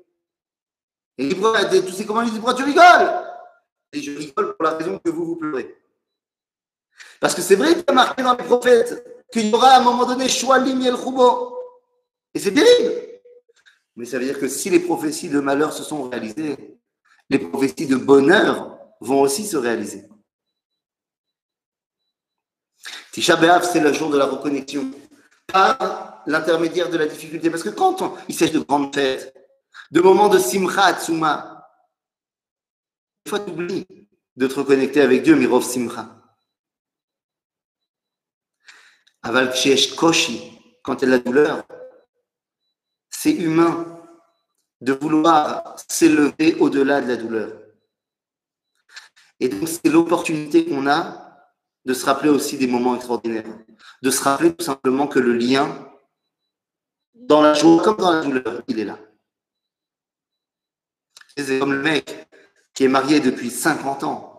Et 1.18 1.26
il 1.26 1.36
voit 1.36 1.64
tous 1.64 1.92
ses 1.92 2.04
copains 2.04 2.22
lui 2.22 2.30
disent 2.30 2.38
Pourquoi 2.38 2.54
tu 2.54 2.64
rigoles? 2.64 3.21
Et 3.92 4.00
je 4.00 4.16
rigole 4.16 4.56
pour 4.56 4.64
la 4.64 4.76
raison 4.76 4.98
que 4.98 5.10
vous 5.10 5.24
vous 5.24 5.36
pleurez. 5.36 5.76
Parce 7.20 7.34
que 7.34 7.42
c'est 7.42 7.56
vrai 7.56 7.74
qu'il 7.74 7.84
y 7.86 7.90
a 7.90 7.92
marqué 7.92 8.22
dans 8.22 8.36
les 8.36 8.44
prophètes 8.44 9.26
qu'il 9.32 9.48
y 9.48 9.54
aura 9.54 9.70
à 9.70 9.80
un 9.80 9.82
moment 9.82 10.06
donné 10.06 10.28
Shualim 10.28 10.82
El 10.82 10.96
Choubo. 10.96 11.58
Et 12.34 12.38
c'est 12.38 12.52
terrible. 12.52 12.94
Mais 13.96 14.06
ça 14.06 14.18
veut 14.18 14.24
dire 14.24 14.38
que 14.38 14.48
si 14.48 14.70
les 14.70 14.80
prophéties 14.80 15.28
de 15.28 15.40
malheur 15.40 15.72
se 15.72 15.82
sont 15.82 16.08
réalisées, 16.08 16.56
les 17.28 17.38
prophéties 17.38 17.86
de 17.86 17.96
bonheur 17.96 18.78
vont 19.00 19.20
aussi 19.20 19.46
se 19.46 19.56
réaliser. 19.56 20.08
Tisha 23.12 23.36
B'Av, 23.36 23.64
c'est 23.64 23.80
le 23.80 23.92
jour 23.92 24.10
de 24.10 24.16
la 24.16 24.24
reconnexion 24.24 24.90
par 25.46 26.22
l'intermédiaire 26.26 26.88
de 26.88 26.96
la 26.96 27.06
difficulté. 27.06 27.50
Parce 27.50 27.62
que 27.62 27.68
quand 27.68 28.16
il 28.28 28.34
s'agit 28.34 28.52
de 28.52 28.60
grandes 28.60 28.94
fêtes, 28.94 29.34
de 29.90 30.00
moments 30.00 30.30
de 30.30 30.38
simcha, 30.38 30.98
tsuma, 30.98 31.51
des 31.51 31.51
fois 33.28 33.40
tu 33.40 33.50
oublies 33.50 33.86
de 34.36 34.46
te 34.46 34.54
reconnecter 34.54 35.00
avec 35.00 35.22
Dieu, 35.22 35.36
mirov 35.36 35.62
simcha. 35.62 36.18
Aval 39.22 39.52
koshi, 39.96 40.58
quand 40.82 41.02
elle 41.02 41.12
a 41.12 41.16
la 41.16 41.22
douleur, 41.22 41.64
c'est 43.08 43.32
humain 43.32 44.00
de 44.80 44.92
vouloir 44.94 45.76
s'élever 45.88 46.56
au-delà 46.58 47.00
de 47.00 47.08
la 47.08 47.16
douleur. 47.16 47.52
Et 49.38 49.48
donc, 49.48 49.68
c'est 49.68 49.88
l'opportunité 49.88 50.66
qu'on 50.66 50.88
a 50.88 51.48
de 51.84 51.94
se 51.94 52.04
rappeler 52.04 52.30
aussi 52.30 52.58
des 52.58 52.66
moments 52.66 52.96
extraordinaires, 52.96 53.44
de 54.02 54.10
se 54.10 54.22
rappeler 54.22 54.54
tout 54.54 54.64
simplement 54.64 55.06
que 55.06 55.18
le 55.18 55.34
lien, 55.34 55.88
dans 57.14 57.42
la 57.42 57.54
joie 57.54 57.82
comme 57.82 57.96
dans 57.96 58.12
la 58.12 58.22
douleur, 58.22 58.62
il 58.66 58.80
est 58.80 58.84
là. 58.84 58.98
C'est 61.36 61.58
comme 61.58 61.72
le 61.72 61.82
mec 61.82 62.28
qui 62.74 62.84
est 62.84 62.88
marié 62.88 63.20
depuis 63.20 63.50
50 63.50 64.04
ans 64.04 64.31